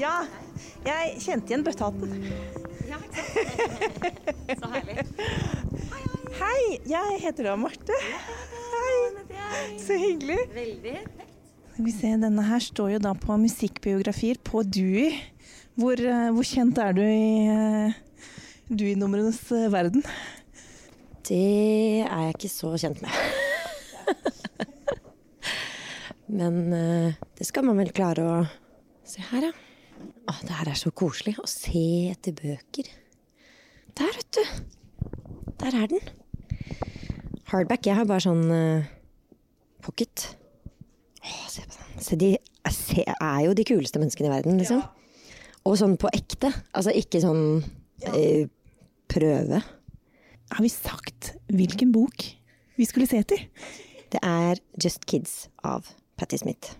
Ja, 0.00 0.22
jeg 0.86 1.18
kjente 1.20 1.50
igjen 1.52 1.64
bøttehatten. 1.66 2.12
Ja, 2.88 2.96
Så 4.56 4.70
herlig. 4.72 5.02
Hei, 6.38 6.60
jeg 6.88 7.18
heter 7.20 7.50
da 7.50 7.56
Marte. 7.60 7.98
Hei, 8.72 9.66
så 9.82 9.98
hyggelig. 10.00 10.38
Veldig. 10.54 10.96
Skal 11.74 11.84
vi 11.84 11.94
se, 11.98 12.14
denne 12.22 12.46
her 12.48 12.64
står 12.64 12.94
jo 12.94 13.02
da 13.10 13.12
på 13.26 13.36
musikkbiografier 13.44 14.40
på 14.40 14.64
Dui. 14.64 15.10
Hvor, 15.76 16.00
eh, 16.00 16.32
hvor 16.32 16.48
kjent 16.48 16.80
er 16.80 16.96
du 16.96 17.04
i 17.04 17.52
uh, 17.52 18.00
Dewey-numrenes 18.72 19.44
eh, 19.52 19.68
verden? 19.72 20.04
Det 21.28 21.44
er 22.08 22.28
jeg 22.30 22.38
ikke 22.38 22.54
så 22.56 22.72
kjent 22.80 23.04
med. 23.04 23.12
Men 26.40 26.62
eh, 26.72 27.24
det 27.36 27.52
skal 27.52 27.68
man 27.68 27.84
vel 27.84 27.92
klare 27.92 28.24
å 28.24 28.46
Se 29.10 29.20
her, 29.26 29.50
ja. 29.50 29.69
Å, 30.00 30.34
det 30.46 30.56
her 30.60 30.70
er 30.72 30.78
så 30.78 30.92
koselig. 30.94 31.36
Å 31.40 31.48
se 31.50 32.10
etter 32.12 32.34
bøker. 32.36 32.88
Der, 33.98 34.16
vet 34.16 34.38
du. 34.38 34.42
Der 35.60 35.76
er 35.82 35.90
den. 35.90 36.12
Hardback. 37.50 37.86
Jeg 37.88 37.98
har 37.98 38.08
bare 38.08 38.24
sånn 38.24 38.44
uh, 38.50 38.88
pocket. 39.84 40.28
Å, 41.20 41.34
se 41.50 41.66
på 41.66 41.76
den. 41.76 42.04
Se, 42.04 42.18
de 42.20 42.32
ser, 42.72 43.10
er 43.16 43.42
jo 43.46 43.56
de 43.56 43.66
kuleste 43.68 44.00
menneskene 44.02 44.30
i 44.30 44.34
verden, 44.34 44.60
liksom. 44.60 44.82
Og 45.68 45.76
sånn 45.80 45.98
på 46.00 46.10
ekte. 46.16 46.52
Altså 46.76 46.94
ikke 46.96 47.20
sånn 47.22 47.44
eh, 48.14 48.46
prøve. 49.10 49.60
Har 50.50 50.64
vi 50.64 50.70
sagt 50.72 51.34
hvilken 51.52 51.92
bok 51.94 52.24
vi 52.80 52.86
skulle 52.88 53.08
se 53.10 53.20
etter? 53.20 53.44
Det 54.10 54.22
er 54.26 54.58
Just 54.80 55.04
Kids 55.10 55.44
av 55.66 55.90
Patti 56.18 56.40
Smith. 56.40 56.72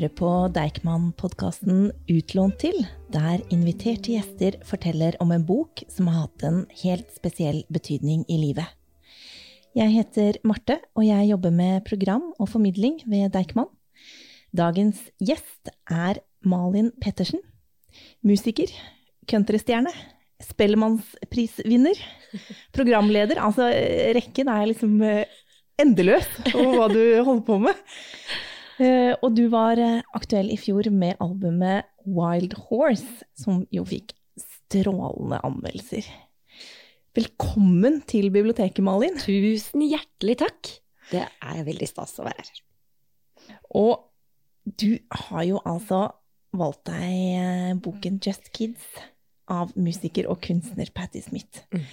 Hører 0.00 0.16
på 0.16 0.28
Deichman-podkasten 0.56 1.90
Utlånt 2.08 2.54
til, 2.62 2.86
der 3.12 3.42
inviterte 3.52 4.14
gjester 4.14 4.54
forteller 4.64 5.18
om 5.20 5.34
en 5.34 5.44
bok 5.44 5.82
som 5.92 6.08
har 6.08 6.22
hatt 6.22 6.44
en 6.48 6.62
helt 6.80 7.10
spesiell 7.12 7.58
betydning 7.68 8.22
i 8.24 8.38
livet. 8.40 8.64
Jeg 9.76 9.92
heter 9.92 10.38
Marte, 10.40 10.78
og 10.96 11.04
jeg 11.04 11.28
jobber 11.28 11.52
med 11.52 11.84
program 11.84 12.30
og 12.38 12.48
formidling 12.48 12.96
ved 13.04 13.28
Deichman. 13.34 13.68
Dagens 14.56 15.04
gjest 15.20 15.68
er 15.84 16.22
Malin 16.48 16.94
Pettersen. 16.96 17.44
Musiker, 18.24 18.72
countrystjerne, 19.28 19.92
Spellemannsprisvinner, 20.40 22.00
programleder. 22.72 23.36
Altså, 23.36 23.68
rekken 24.16 24.48
er 24.48 24.70
liksom 24.70 25.02
eh, 25.04 25.26
endeløs 25.76 26.38
over 26.54 26.78
hva 26.78 26.94
du 26.94 27.02
holder 27.20 27.44
på 27.44 27.66
med. 27.68 27.90
Eh, 28.80 29.12
og 29.20 29.34
du 29.36 29.44
var 29.52 29.80
eh, 29.80 30.00
aktuell 30.16 30.48
i 30.54 30.58
fjor 30.60 30.88
med 30.94 31.18
albumet 31.20 31.90
Wild 32.08 32.56
Horse, 32.68 33.26
som 33.36 33.66
jo 33.74 33.84
fikk 33.84 34.14
strålende 34.40 35.40
anmeldelser. 35.44 36.08
Velkommen 37.16 38.00
til 38.08 38.30
biblioteket, 38.32 38.80
Malin. 38.86 39.18
Tusen 39.20 39.84
hjertelig 39.84 40.38
takk. 40.40 40.70
Det 41.10 41.26
er 41.26 41.66
veldig 41.66 41.88
stas 41.90 42.16
å 42.22 42.24
være 42.24 42.46
her. 42.46 42.62
Og 43.76 44.06
du 44.80 44.94
har 45.26 45.44
jo 45.44 45.60
altså 45.66 46.06
valgt 46.56 46.86
deg 46.88 47.10
eh, 47.36 47.74
boken 47.84 48.16
Just 48.24 48.48
Kids 48.56 48.86
av 49.50 49.74
musiker 49.76 50.30
og 50.30 50.40
kunstner 50.46 50.88
Patti 50.94 51.20
Smith. 51.20 51.66
Mm. 51.74 51.84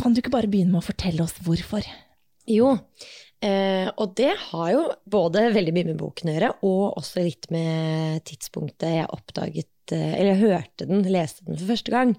Kan 0.00 0.14
du 0.14 0.22
ikke 0.22 0.32
bare 0.32 0.48
begynne 0.48 0.72
med 0.72 0.80
å 0.80 0.88
fortelle 0.88 1.24
oss 1.26 1.36
hvorfor? 1.44 1.84
Jo, 2.46 2.72
eh, 3.42 3.88
og 3.98 4.12
det 4.18 4.32
har 4.48 4.68
jo 4.70 4.82
både 5.10 5.48
veldig 5.54 5.72
mye 5.74 5.88
med 5.88 5.98
boken 6.00 6.30
å 6.30 6.36
gjøre, 6.36 6.50
og 6.68 7.00
også 7.00 7.24
litt 7.26 7.48
med 7.54 8.22
tidspunktet 8.28 9.00
jeg 9.00 9.08
oppdaget 9.10 9.94
eh, 9.96 10.12
Eller 10.14 10.34
jeg 10.34 10.44
hørte 10.44 10.86
den, 10.88 11.02
leste 11.10 11.46
den 11.46 11.58
for 11.58 11.72
første 11.72 11.94
gang. 11.94 12.14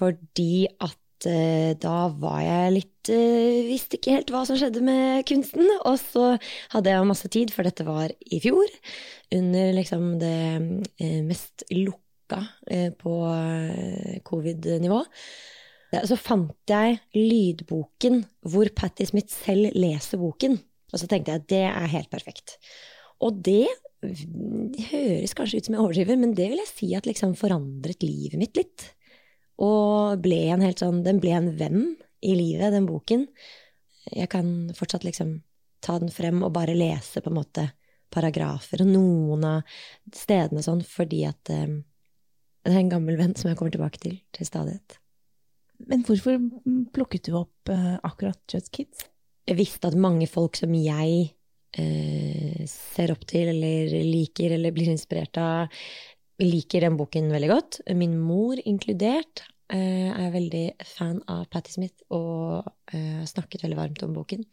Fordi 0.00 0.66
at 0.82 1.28
eh, 1.30 1.76
da 1.78 2.08
var 2.22 2.40
jeg 2.42 2.74
litt 2.78 3.12
eh, 3.12 3.68
Visste 3.68 3.98
ikke 3.98 4.16
helt 4.16 4.32
hva 4.34 4.42
som 4.48 4.58
skjedde 4.58 4.82
med 4.84 5.22
kunsten. 5.30 5.68
Og 5.84 6.00
så 6.02 6.32
hadde 6.74 6.90
jeg 6.90 7.10
masse 7.10 7.30
tid, 7.30 7.54
for 7.54 7.68
dette 7.68 7.86
var 7.86 8.10
i 8.10 8.42
fjor, 8.42 8.66
under 9.36 9.72
liksom 9.78 10.12
det 10.22 10.36
eh, 10.98 11.20
mest 11.26 11.68
lukka 11.70 12.08
på 13.00 13.12
covid-nivå. 14.22 15.00
Så 15.90 16.16
fant 16.20 16.70
jeg 16.70 17.00
lydboken 17.16 18.22
hvor 18.46 18.70
Patti 18.76 19.08
Smith 19.08 19.32
selv 19.34 19.74
leser 19.74 20.20
boken. 20.22 20.58
Og 20.90 21.02
så 21.02 21.08
tenkte 21.10 21.34
jeg 21.34 21.42
at 21.42 21.50
det 21.50 21.64
er 21.66 21.92
helt 21.94 22.10
perfekt. 22.12 22.56
Og 23.20 23.40
det 23.44 23.66
høres 24.90 25.34
kanskje 25.36 25.60
ut 25.60 25.66
som 25.66 25.76
jeg 25.76 25.82
overdriver, 25.82 26.20
men 26.20 26.32
det 26.36 26.46
vil 26.52 26.62
jeg 26.62 26.70
si 26.70 26.88
at 26.96 27.08
liksom 27.08 27.34
forandret 27.38 28.04
livet 28.06 28.40
mitt 28.40 28.56
litt. 28.58 28.86
Og 29.60 30.22
ble 30.24 30.40
en 30.54 30.64
helt 30.64 30.80
sånn, 30.80 31.02
den 31.04 31.20
ble 31.20 31.34
en 31.36 31.50
venn 31.58 31.82
i 32.24 32.36
livet, 32.36 32.72
den 32.72 32.88
boken. 32.88 33.26
Jeg 34.14 34.30
kan 34.32 34.70
fortsatt 34.76 35.04
liksom 35.04 35.40
ta 35.84 35.98
den 36.00 36.12
frem 36.12 36.40
og 36.44 36.54
bare 36.56 36.76
lese 36.76 37.20
på 37.20 37.32
en 37.32 37.38
måte 37.40 37.66
paragrafer 38.10 38.82
og 38.82 38.90
noen 38.90 39.44
av 39.46 39.76
stedene 40.16 40.64
sånn, 40.64 40.82
fordi 40.86 41.22
at 41.28 41.52
um, 41.54 41.80
det 42.64 42.72
er 42.72 42.82
en 42.82 42.92
gammel 42.92 43.20
venn 43.20 43.36
som 43.38 43.50
jeg 43.50 43.60
kommer 43.60 43.72
tilbake 43.74 44.00
til 44.02 44.18
til 44.36 44.48
stadighet. 44.48 44.99
Men 45.88 46.04
hvorfor 46.06 46.38
plukket 46.94 47.28
du 47.28 47.36
opp 47.40 47.70
eh, 47.72 47.96
akkurat 48.06 48.40
Just 48.52 48.72
Kids? 48.74 49.06
Jeg 49.48 49.58
visste 49.58 49.88
at 49.88 49.98
mange 49.98 50.28
folk 50.30 50.58
som 50.58 50.74
jeg 50.76 51.30
eh, 51.78 52.66
ser 52.68 53.14
opp 53.14 53.24
til 53.30 53.50
eller 53.54 53.94
liker 54.06 54.56
eller 54.56 54.74
blir 54.76 54.92
inspirert 54.92 55.40
av, 55.40 55.80
liker 56.40 56.86
den 56.86 56.98
boken 57.00 57.30
veldig 57.32 57.50
godt. 57.50 57.80
Min 57.96 58.18
mor 58.20 58.60
inkludert 58.64 59.44
eh, 59.72 60.10
er 60.10 60.34
veldig 60.34 60.66
fan 60.92 61.20
av 61.30 61.46
Patti 61.52 61.74
Smith 61.76 62.04
og 62.16 62.68
eh, 62.94 63.22
snakket 63.28 63.64
veldig 63.66 63.80
varmt 63.80 64.04
om 64.06 64.14
boken. 64.16 64.44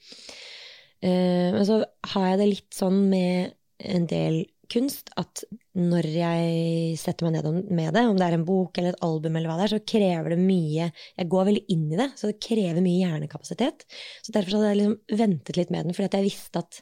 Eh, 1.02 1.54
men 1.54 1.64
så 1.68 1.82
har 2.14 2.30
jeg 2.32 2.42
det 2.42 2.52
litt 2.54 2.72
sånn 2.76 3.04
med 3.12 3.58
en 3.78 4.08
del 4.10 4.46
kunst 4.72 5.10
at 5.20 5.44
når 5.78 6.08
jeg 6.12 6.98
setter 7.02 7.28
meg 7.28 7.38
ned 7.38 7.72
med 7.74 7.96
det, 7.96 8.04
om 8.10 8.18
det 8.20 8.28
er 8.28 8.38
en 8.38 8.46
bok 8.48 8.78
eller 8.78 8.96
et 8.96 9.06
album, 9.06 9.38
eller 9.38 9.52
hva 9.52 9.58
det 9.60 9.68
er, 9.68 9.74
så 9.76 9.90
krever 9.94 10.34
det 10.34 10.40
mye 10.42 10.90
Jeg 10.90 11.30
går 11.32 11.50
veldig 11.50 11.64
inn 11.74 11.88
i 11.92 12.00
det, 12.00 12.10
så 12.20 12.32
det 12.32 12.42
krever 12.44 12.84
mye 12.84 13.02
hjernekapasitet. 13.02 13.88
Så 14.26 14.36
derfor 14.36 14.58
hadde 14.58 14.72
jeg 14.72 14.80
liksom 14.82 15.20
ventet 15.24 15.60
litt 15.60 15.74
med 15.74 15.88
den, 15.88 15.98
fordi 15.98 16.22
jeg 16.22 16.30
visste 16.30 16.64
at 16.64 16.82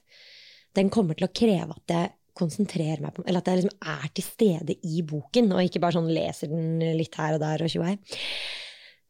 den 0.76 0.92
kommer 0.92 1.18
til 1.18 1.28
å 1.28 1.34
kreve 1.36 1.78
at 1.78 1.96
jeg 1.96 2.14
konsentrerer 2.36 3.00
meg 3.00 3.14
på 3.16 3.24
Eller 3.24 3.40
at 3.40 3.48
jeg 3.48 3.62
liksom 3.62 3.94
er 3.96 4.10
til 4.12 4.26
stede 4.28 4.76
i 4.84 5.04
boken, 5.08 5.54
og 5.56 5.64
ikke 5.64 5.82
bare 5.84 5.98
sånn 5.98 6.12
leser 6.12 6.52
den 6.52 6.84
litt 7.00 7.16
her 7.20 7.38
og 7.38 7.44
der 7.44 7.64
og 7.64 7.72
tjoei. 7.72 7.96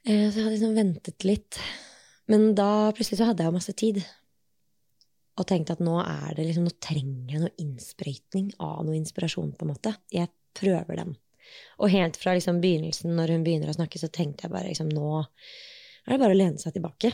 Eh, 0.06 0.28
så 0.30 0.38
jeg 0.38 0.44
hadde 0.44 0.54
liksom 0.54 0.78
ventet 0.78 1.26
litt. 1.26 1.60
Men 2.30 2.54
da 2.58 2.92
plutselig 2.94 3.20
så 3.22 3.30
hadde 3.30 3.44
jeg 3.44 3.52
jo 3.52 3.58
masse 3.58 3.76
tid 3.78 4.04
og 5.36 5.48
tenkte 5.50 5.76
at 5.76 5.84
nå 5.84 5.98
er 6.00 6.36
det 6.38 6.48
liksom, 6.48 6.66
nå 6.68 6.74
trenger 6.84 7.36
jeg 7.36 7.44
noe 7.44 7.56
innsprøytning 7.62 8.50
av 8.64 8.82
noe 8.88 8.96
inspirasjon, 8.98 9.54
på 9.58 9.66
en 9.66 9.74
måte. 9.74 9.92
Jeg 10.14 10.32
prøver 10.56 11.02
den. 11.02 11.16
Og 11.84 11.92
helt 11.92 12.18
fra 12.20 12.34
liksom 12.38 12.62
begynnelsen, 12.64 13.14
når 13.18 13.36
hun 13.36 13.46
begynner 13.46 13.72
å 13.72 13.76
snakke, 13.76 14.00
så 14.02 14.10
tenkte 14.12 14.48
jeg 14.48 14.56
bare 14.56 14.70
liksom 14.72 14.92
nå 14.94 15.24
er 16.06 16.14
det 16.14 16.22
bare 16.22 16.36
å 16.36 16.38
lene 16.38 16.62
seg 16.62 16.76
tilbake. 16.76 17.12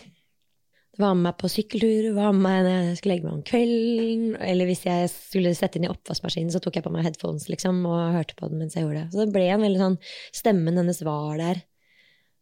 Det 0.91 0.99
var 0.99 1.15
med 1.15 1.29
meg 1.29 1.37
på 1.39 1.49
sykkeltur, 1.49 2.09
var 2.17 2.33
med 2.35 2.43
meg 2.43 2.65
når 2.65 2.73
jeg 2.89 2.97
skulle 2.99 3.15
legge 3.15 3.27
meg 3.27 3.35
om 3.37 3.43
kvelden, 3.47 4.23
eller 4.43 4.67
hvis 4.67 4.83
jeg 4.85 5.11
skulle 5.13 5.53
sette 5.55 5.79
inn 5.79 5.87
i 5.87 5.91
oppvaskmaskinen, 5.91 6.51
så 6.51 6.59
tok 6.63 6.77
jeg 6.77 6.85
på 6.85 6.91
meg 6.91 7.07
headphones 7.07 7.47
liksom, 7.47 7.79
og 7.87 8.17
hørte 8.17 8.35
på 8.35 8.51
den 8.51 8.59
mens 8.59 8.75
jeg 8.75 8.83
gjorde 8.83 9.05
det. 9.05 9.13
Så 9.13 9.23
det 9.23 9.31
ble 9.31 9.45
en 9.47 9.63
veldig 9.63 9.81
sånn 9.81 9.97
Stemmen 10.35 10.81
hennes 10.81 10.99
var 11.07 11.39
der 11.39 11.63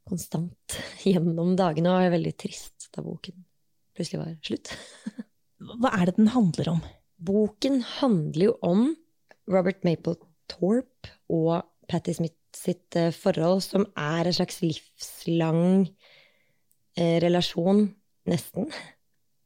konstant 0.09 0.79
gjennom 1.05 1.53
dagene, 1.59 1.93
og 1.93 2.01
var 2.01 2.17
veldig 2.17 2.35
trist 2.41 2.89
da 2.95 3.05
boken 3.05 3.45
plutselig 3.93 4.23
var 4.23 4.35
slutt. 4.41 4.73
Hva 5.59 5.91
er 5.97 6.09
det 6.09 6.17
den 6.17 6.31
handler 6.33 6.73
om? 6.75 6.81
Boken 7.19 7.81
handler 8.00 8.45
jo 8.45 8.57
om 8.63 8.83
Robert 9.51 9.83
Mapplethorpe 9.83 11.11
og 11.35 11.65
Patti 11.89 12.13
Smith 12.15 12.39
sitt 12.56 12.95
eh, 12.97 13.11
forhold, 13.15 13.63
som 13.65 13.85
er 13.97 14.27
en 14.27 14.35
slags 14.35 14.61
livslang 14.63 15.63
eh, 16.97 17.17
relasjon, 17.23 17.85
nesten. 18.29 18.69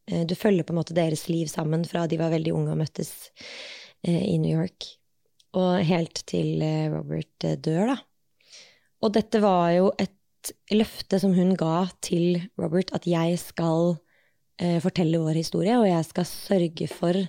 Eh, 0.09 0.23
du 0.27 0.35
følger 0.39 0.67
på 0.67 0.75
en 0.75 0.81
måte 0.81 0.97
deres 0.97 1.27
liv 1.31 1.49
sammen 1.51 1.85
fra 1.87 2.05
de 2.07 2.19
var 2.21 2.33
veldig 2.33 2.55
unge 2.55 2.75
og 2.75 2.81
møttes 2.83 3.13
i 4.03 4.35
New 4.35 4.51
York, 4.51 4.83
og 5.55 5.77
helt 5.87 6.25
til 6.27 6.59
Robert 6.91 7.45
dør, 7.63 7.93
da. 7.93 7.95
Og 8.99 9.13
dette 9.15 9.39
var 9.39 9.69
jo 9.71 9.85
et 9.95 10.51
løfte 10.75 11.21
som 11.23 11.31
hun 11.37 11.53
ga 11.55 11.85
til 12.03 12.41
Robert, 12.59 12.91
at 12.91 13.07
jeg 13.07 13.37
skal 13.39 13.95
eh, 14.61 14.79
fortelle 14.83 15.21
vår 15.21 15.39
historie, 15.41 15.79
og 15.79 15.87
jeg 15.89 16.09
skal 16.09 16.29
sørge 16.29 16.89
for 16.91 17.19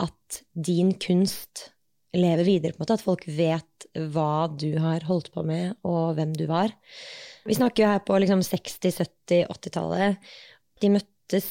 at 0.00 0.42
din 0.54 0.94
kunst 1.00 1.70
lever 2.16 2.46
videre, 2.46 2.74
på 2.74 2.80
en 2.80 2.84
måte. 2.86 2.98
At 2.98 3.06
folk 3.06 3.26
vet 3.28 3.86
hva 4.14 4.48
du 4.50 4.72
har 4.82 5.06
holdt 5.08 5.30
på 5.34 5.44
med, 5.46 5.76
og 5.86 6.16
hvem 6.18 6.34
du 6.36 6.46
var. 6.50 6.74
Vi 7.46 7.56
snakker 7.56 7.84
jo 7.84 7.94
her 7.94 8.04
på 8.06 8.18
liksom 8.22 8.42
60-, 8.44 9.00
70-, 9.00 9.46
80-tallet. 9.50 10.30
De 10.82 10.90
møttes 10.92 11.48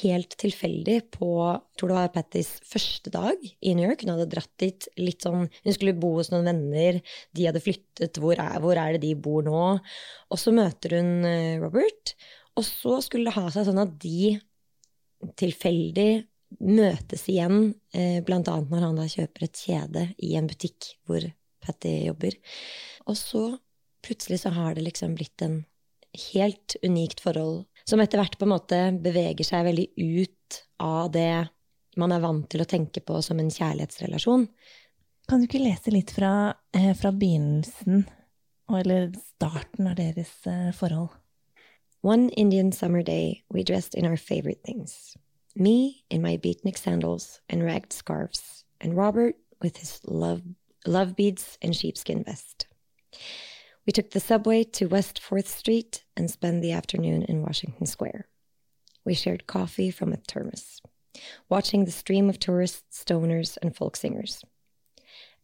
helt 0.00 0.34
tilfeldig 0.40 0.98
på 1.12 1.30
tror 1.76 1.90
det 1.90 1.98
var 1.98 2.12
Pattys 2.14 2.54
første 2.64 3.12
dag 3.12 3.36
i 3.44 3.74
New 3.76 3.84
York. 3.88 4.04
Hun 4.04 4.14
hadde 4.14 4.30
dratt 4.32 4.52
dit 4.60 4.88
litt 5.00 5.24
sånn 5.24 5.46
Hun 5.52 5.76
skulle 5.76 5.96
bo 6.00 6.14
hos 6.16 6.32
noen 6.32 6.48
venner. 6.48 7.00
De 7.36 7.48
hadde 7.48 7.62
flyttet. 7.62 8.20
Hvor 8.22 8.40
er, 8.40 8.58
hvor 8.64 8.80
er 8.80 8.96
det 8.96 9.04
de 9.04 9.14
bor 9.18 9.44
nå? 9.46 9.64
Og 10.32 10.40
så 10.40 10.54
møter 10.56 10.98
hun 10.98 11.28
eh, 11.28 11.60
Robert. 11.60 12.16
Og 12.58 12.66
så 12.66 12.98
skulle 13.04 13.28
det 13.28 13.36
ha 13.38 13.46
seg 13.54 13.68
sånn 13.68 13.84
at 13.84 13.92
de 14.02 14.38
tilfeldig 15.38 16.10
møtes 16.64 17.26
igjen, 17.28 17.74
eh, 17.92 18.20
blant 18.24 18.48
annet 18.48 18.70
når 18.72 18.86
han 18.86 19.00
da 19.00 19.08
kjøper 19.10 19.44
et 19.44 19.64
kjede 19.64 20.04
i 20.24 20.34
en 20.38 20.48
butikk 20.48 20.94
hvor 21.06 21.24
Patty 21.64 22.06
jobber. 22.06 22.36
Og 23.10 23.18
så 23.18 23.42
plutselig 24.04 24.40
så 24.44 24.54
har 24.54 24.74
det 24.74 24.86
liksom 24.86 25.16
blitt 25.18 25.42
en 25.44 25.60
helt 26.32 26.76
unikt 26.82 27.20
forhold 27.20 27.66
som 27.88 28.00
etter 28.00 28.20
hvert 28.20 28.38
på 28.38 28.46
en 28.46 28.54
måte 28.54 28.80
beveger 29.04 29.46
seg 29.46 29.66
veldig 29.68 29.88
ut 29.96 30.60
av 30.80 31.10
det 31.12 31.48
man 31.98 32.14
er 32.14 32.22
vant 32.22 32.46
til 32.50 32.62
å 32.62 32.68
tenke 32.68 33.02
på 33.04 33.20
som 33.24 33.40
en 33.42 33.50
kjærlighetsrelasjon. 33.52 34.46
Kan 35.28 35.40
du 35.40 35.48
ikke 35.48 35.60
lese 35.60 35.92
litt 35.92 36.12
fra, 36.14 36.54
eh, 36.72 36.92
fra 36.96 37.10
begynnelsen, 37.12 38.06
eller 38.72 39.10
starten 39.18 39.90
av 39.90 39.96
deres 39.98 40.30
eh, 40.46 40.70
forhold? 40.76 41.10
One 42.00 42.28
Indian 42.28 42.70
summer 42.70 43.02
day, 43.02 43.42
we 43.50 43.64
dressed 43.64 43.96
in 43.96 44.06
our 44.06 44.16
favorite 44.16 44.62
things. 44.64 45.16
Me 45.56 46.04
in 46.08 46.22
my 46.22 46.36
beatnik 46.36 46.78
sandals 46.78 47.40
and 47.48 47.64
ragged 47.64 47.92
scarves, 47.92 48.64
and 48.80 48.96
Robert 48.96 49.34
with 49.60 49.78
his 49.78 50.00
love, 50.04 50.42
love 50.86 51.16
beads 51.16 51.58
and 51.60 51.74
sheepskin 51.74 52.22
vest. 52.22 52.68
We 53.84 53.92
took 53.92 54.10
the 54.10 54.20
subway 54.20 54.62
to 54.62 54.86
West 54.86 55.20
4th 55.20 55.48
Street 55.48 56.04
and 56.16 56.30
spent 56.30 56.62
the 56.62 56.70
afternoon 56.70 57.24
in 57.24 57.42
Washington 57.42 57.86
Square. 57.86 58.28
We 59.04 59.14
shared 59.14 59.48
coffee 59.48 59.90
from 59.90 60.12
a 60.12 60.18
thermos, 60.18 60.80
watching 61.48 61.84
the 61.84 61.90
stream 61.90 62.28
of 62.28 62.38
tourists, 62.38 63.04
stoners, 63.04 63.58
and 63.60 63.74
folk 63.74 63.96
singers. 63.96 64.44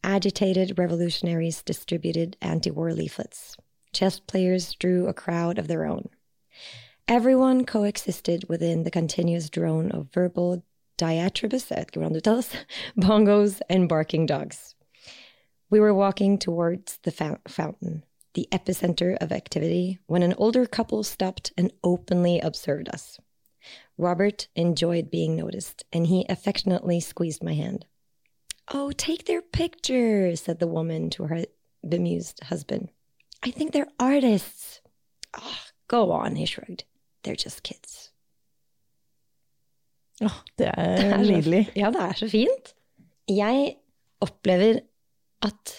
Agitated 0.05 0.79
revolutionaries 0.79 1.61
distributed 1.63 2.37
anti 2.41 2.71
war 2.71 2.93
leaflets. 2.93 3.57
Chess 3.91 4.21
players 4.21 4.73
drew 4.75 5.07
a 5.07 5.13
crowd 5.13 5.57
of 5.57 5.67
their 5.67 5.85
own. 5.85 6.07
Everyone 7.07 7.65
coexisted 7.65 8.49
within 8.49 8.83
the 8.83 8.91
continuous 8.91 9.49
drone 9.49 9.91
of 9.91 10.11
verbal 10.11 10.63
diatribes 10.97 11.71
at 11.71 11.91
Girondotus, 11.91 12.55
bongos, 12.97 13.61
and 13.69 13.87
barking 13.87 14.25
dogs. 14.25 14.75
We 15.69 15.79
were 15.79 15.93
walking 15.93 16.37
towards 16.37 16.97
the 17.03 17.11
fountain, 17.11 18.03
the 18.33 18.47
epicenter 18.51 19.17
of 19.17 19.31
activity, 19.31 19.99
when 20.07 20.23
an 20.23 20.33
older 20.37 20.65
couple 20.65 21.03
stopped 21.03 21.51
and 21.57 21.71
openly 21.83 22.39
observed 22.39 22.89
us. 22.89 23.19
Robert 23.97 24.47
enjoyed 24.55 25.09
being 25.09 25.35
noticed, 25.35 25.83
and 25.91 26.07
he 26.07 26.25
affectionately 26.29 26.99
squeezed 26.99 27.43
my 27.43 27.53
hand. 27.53 27.85
Oh, 28.73 28.91
take 28.91 29.25
their 29.25 29.41
picture, 29.41 30.35
said 30.35 30.59
the 30.59 30.67
woman 30.67 31.09
to 31.11 31.25
her 31.25 31.45
bemused 31.87 32.43
husband. 32.45 32.89
I 33.43 33.51
think 33.51 33.71
they're 33.71 33.87
artists. 33.99 34.81
Go 35.87 36.11
on, 36.11 36.35
he 36.35 36.45
shrugged. 36.45 36.85
They're 37.23 37.37
just 37.37 37.63
kids. 37.63 38.11
Åh, 40.21 40.31
oh, 40.31 40.37
det 40.55 40.71
er 40.71 41.17
nydelig. 41.19 41.65
Ja, 41.75 41.91
det 41.91 42.01
er 42.01 42.13
så 42.15 42.29
fint. 42.31 42.71
Jeg 43.27 43.75
opplever 44.23 44.79
at 45.43 45.73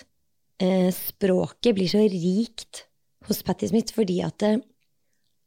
eh, 0.61 0.91
språket 0.93 1.77
blir 1.79 1.89
så 1.89 2.03
rikt 2.05 2.85
hos 3.27 3.41
Patti 3.47 3.71
Smith 3.71 3.97
fordi 3.97 4.19
at 4.27 4.45
eh, 4.45 4.59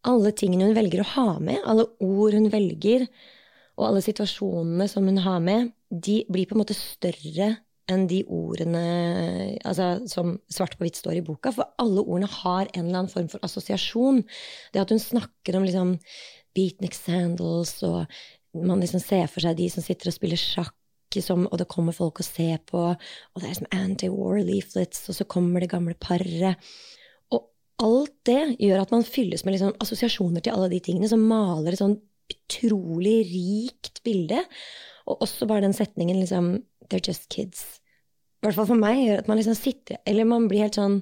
alle 0.09 0.31
tingene 0.33 0.69
hun 0.69 0.77
velger 0.77 1.03
å 1.03 1.09
ha 1.13 1.27
med, 1.44 1.59
alle 1.67 1.85
ord 2.01 2.38
hun 2.38 2.50
velger, 2.51 3.06
og 3.79 3.91
alle 3.91 4.03
situasjonene 4.03 4.88
som 4.91 5.06
hun 5.07 5.21
har 5.23 5.39
med, 5.44 5.71
de 5.89 6.21
blir 6.31 6.47
på 6.47 6.56
en 6.56 6.63
måte 6.63 6.77
større 6.77 7.53
enn 7.89 8.07
de 8.09 8.21
ordene 8.30 8.83
altså, 9.68 9.91
som 10.09 10.36
svart 10.51 10.77
på 10.77 10.86
hvitt 10.86 11.00
står 11.00 11.19
i 11.19 11.24
boka. 11.25 11.53
For 11.56 11.69
alle 11.81 12.03
ordene 12.03 12.30
har 12.31 12.68
en 12.68 12.86
eller 12.86 13.03
annen 13.03 13.12
form 13.12 13.30
for 13.31 13.44
assosiasjon. 13.45 14.24
Det 14.74 14.83
at 14.83 14.94
hun 14.94 15.01
snakker 15.01 15.57
om 15.57 15.65
liksom, 15.68 15.95
beatnik 16.57 16.97
sandals, 16.97 17.77
og 17.86 18.06
man 18.57 18.83
liksom 18.83 19.01
ser 19.03 19.30
for 19.31 19.44
seg 19.45 19.57
de 19.59 19.69
som 19.74 19.86
sitter 19.86 20.12
og 20.12 20.18
spiller 20.18 20.39
sjakk, 20.39 20.75
som, 21.25 21.47
og 21.50 21.57
det 21.57 21.69
kommer 21.71 21.95
folk 21.95 22.21
og 22.21 22.27
ser 22.27 22.59
på, 22.69 22.81
og 22.94 23.41
det 23.41 23.47
er 23.47 23.53
liksom 23.56 23.71
anti-war 23.74 24.44
leaflets, 24.45 25.07
og 25.09 25.18
så 25.18 25.25
kommer 25.25 25.63
det 25.63 25.71
gamle 25.71 25.95
paret. 25.97 26.69
Og 27.33 27.47
alt 27.81 28.13
det 28.30 28.44
gjør 28.62 28.83
at 28.83 28.94
man 28.94 29.07
fylles 29.07 29.42
med 29.45 29.56
liksom 29.56 29.74
assosiasjoner 29.81 30.45
til 30.45 30.53
alle 30.53 30.69
de 30.69 30.81
tingene, 30.85 31.09
som 31.09 31.25
maler 31.25 31.74
et 31.74 31.81
sånn 31.81 31.97
utrolig 32.30 33.18
rikt 33.31 34.03
bilde. 34.06 34.44
Og 35.09 35.25
også 35.25 35.47
bare 35.50 35.65
den 35.65 35.74
setningen 35.74 36.19
liksom 36.21 36.51
They're 36.89 37.03
just 37.06 37.30
kids. 37.30 37.80
I 38.39 38.47
hvert 38.47 38.57
fall 38.57 38.69
for 38.71 38.80
meg 38.80 39.01
gjør 39.03 39.21
at 39.21 39.30
man 39.30 39.39
liksom 39.39 39.57
sitter 39.57 40.00
Eller 40.07 40.27
man 40.27 40.47
blir 40.47 40.63
helt 40.63 40.77
sånn 40.80 41.01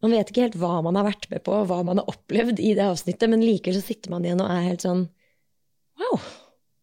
Man 0.00 0.14
vet 0.14 0.30
ikke 0.32 0.46
helt 0.46 0.56
hva 0.60 0.78
man 0.84 0.96
har 0.96 1.04
vært 1.04 1.26
med 1.28 1.42
på, 1.44 1.58
hva 1.68 1.82
man 1.84 2.00
har 2.00 2.08
opplevd 2.08 2.62
i 2.64 2.72
det 2.78 2.86
avsnittet, 2.88 3.28
men 3.28 3.44
likevel 3.44 3.76
så 3.76 3.84
sitter 3.84 4.14
man 4.14 4.24
igjen 4.24 4.40
og 4.40 4.48
er 4.48 4.68
helt 4.70 4.86
sånn 4.86 5.04
Wow! 6.00 6.22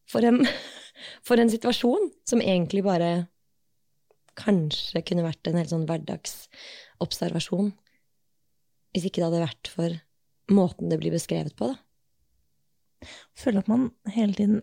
For 0.07 0.24
en, 0.24 0.44
for 1.27 1.42
en 1.42 1.50
situasjon 1.51 2.12
som 2.30 2.44
egentlig 2.44 2.86
bare 2.86 3.27
kanskje 4.38 5.01
kunne 5.01 5.25
vært 5.25 5.50
en 5.50 5.57
helt 5.57 5.71
sånn 5.71 5.88
hverdagsobservasjon. 5.89 7.71
Hvis 8.94 9.07
ikke 9.10 9.24
det 9.24 9.27
hadde 9.27 9.42
vært 9.42 9.71
for 9.74 9.98
måten 10.53 10.94
det 10.94 11.00
blir 11.01 11.15
beskrevet 11.15 11.57
på, 11.57 11.71
da. 11.74 13.07
Føler 13.38 13.65
at 13.65 13.71
man 13.71 13.89
hele 14.13 14.38
tiden 14.38 14.62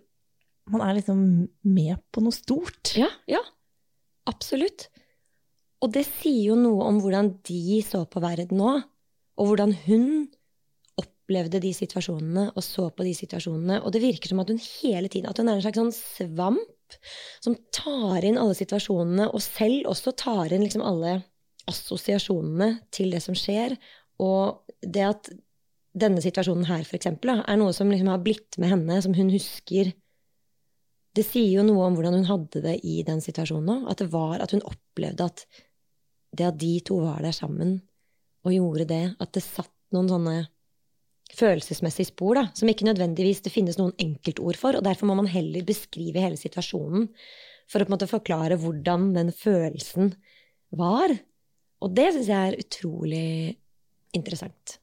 man 0.70 0.84
er 0.84 0.96
liksom 0.96 1.20
med 1.68 2.00
på 2.12 2.22
noe 2.24 2.34
stort. 2.34 2.94
Ja, 2.98 3.10
ja. 3.28 3.42
Absolutt. 4.30 4.88
Og 5.84 5.92
det 5.92 6.06
sier 6.08 6.54
jo 6.54 6.56
noe 6.56 6.86
om 6.88 7.02
hvordan 7.02 7.34
de 7.44 7.80
så 7.84 8.04
på 8.08 8.22
verden 8.24 8.56
nå, 8.60 8.78
og 9.34 9.50
hvordan 9.50 9.74
hun 9.84 10.06
opplevde 11.00 11.60
de 11.60 11.72
situasjonene 11.76 12.46
og 12.52 12.64
så 12.64 12.88
på 12.94 13.04
de 13.04 13.12
situasjonene. 13.16 13.80
Og 13.82 13.92
det 13.92 14.02
virker 14.04 14.32
som 14.32 14.40
at 14.40 14.52
hun 14.52 14.62
hele 14.62 15.10
tiden 15.12 15.28
at 15.28 15.40
hun 15.40 15.50
er 15.50 15.58
en 15.58 15.64
slags 15.64 15.80
sånn 15.80 15.94
svamp 15.96 16.98
som 17.44 17.56
tar 17.74 18.24
inn 18.24 18.38
alle 18.40 18.56
situasjonene, 18.56 19.30
og 19.32 19.42
selv 19.42 19.90
også 19.90 20.14
tar 20.20 20.52
inn 20.54 20.64
liksom 20.64 20.84
alle 20.84 21.18
assosiasjonene 21.70 22.70
til 22.94 23.12
det 23.14 23.22
som 23.24 23.36
skjer. 23.36 23.76
Og 24.22 24.72
det 24.84 25.04
at 25.08 25.32
denne 25.94 26.22
situasjonen 26.22 26.66
her, 26.68 26.84
eksempel, 26.96 27.40
er 27.40 27.58
noe 27.60 27.74
som 27.74 27.90
liksom 27.90 28.10
har 28.10 28.22
blitt 28.24 28.58
med 28.60 28.72
henne, 28.72 29.00
som 29.02 29.14
hun 29.16 29.30
husker 29.32 29.92
det 31.14 31.22
sier 31.26 31.60
jo 31.60 31.64
noe 31.66 31.86
om 31.86 31.94
hvordan 31.96 32.16
hun 32.18 32.26
hadde 32.26 32.62
det 32.64 32.78
i 32.86 33.02
den 33.06 33.22
situasjonen 33.22 33.68
nå. 33.68 33.76
At 33.90 34.02
det 34.02 34.10
var 34.12 34.42
at 34.42 34.54
hun 34.54 34.64
opplevde 34.66 35.28
at 35.28 35.44
det 36.34 36.48
at 36.48 36.58
de 36.58 36.72
to 36.82 36.98
var 37.04 37.22
der 37.22 37.34
sammen 37.36 37.78
og 38.44 38.52
gjorde 38.52 38.88
det, 38.90 39.04
at 39.22 39.30
det 39.36 39.44
satt 39.44 39.72
noen 39.94 40.10
sånne 40.10 40.36
følelsesmessige 41.34 42.10
spor, 42.10 42.36
da, 42.36 42.44
som 42.58 42.68
ikke 42.68 42.86
nødvendigvis 42.88 43.40
det 43.46 43.52
finnes 43.54 43.78
noen 43.78 43.94
enkeltord 44.02 44.58
for. 44.60 44.76
Og 44.76 44.84
derfor 44.84 45.08
må 45.08 45.16
man 45.18 45.30
heller 45.30 45.64
beskrive 45.66 46.22
hele 46.22 46.38
situasjonen 46.38 47.08
for 47.70 47.80
å 47.80 47.86
på 47.86 47.92
en 47.92 47.94
måte 47.94 48.10
forklare 48.10 48.58
hvordan 48.60 49.12
den 49.14 49.32
følelsen 49.34 50.12
var. 50.74 51.14
Og 51.84 51.94
det 51.96 52.10
syns 52.12 52.30
jeg 52.30 52.50
er 52.50 52.60
utrolig 52.60 53.26
interessant. 54.14 54.78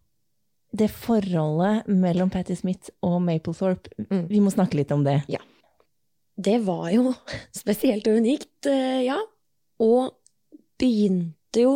Det 0.71 0.87
forholdet 0.91 1.91
mellom 1.91 2.31
Patti 2.31 2.55
Smith 2.55 2.95
og 3.03 3.19
Maplethorpe, 3.27 3.91
mm. 4.07 4.27
vi 4.31 4.39
må 4.43 4.53
snakke 4.55 4.79
litt 4.79 4.95
om 4.95 5.03
det. 5.05 5.19
Ja 5.31 5.43
det 6.35 6.59
var 6.65 6.89
jo 6.93 7.11
spesielt 7.61 8.07
og 8.09 8.21
unikt, 8.21 8.69
eh, 8.69 9.03
ja. 9.07 9.19
Og 9.81 10.15
begynte 10.81 11.63
jo 11.65 11.75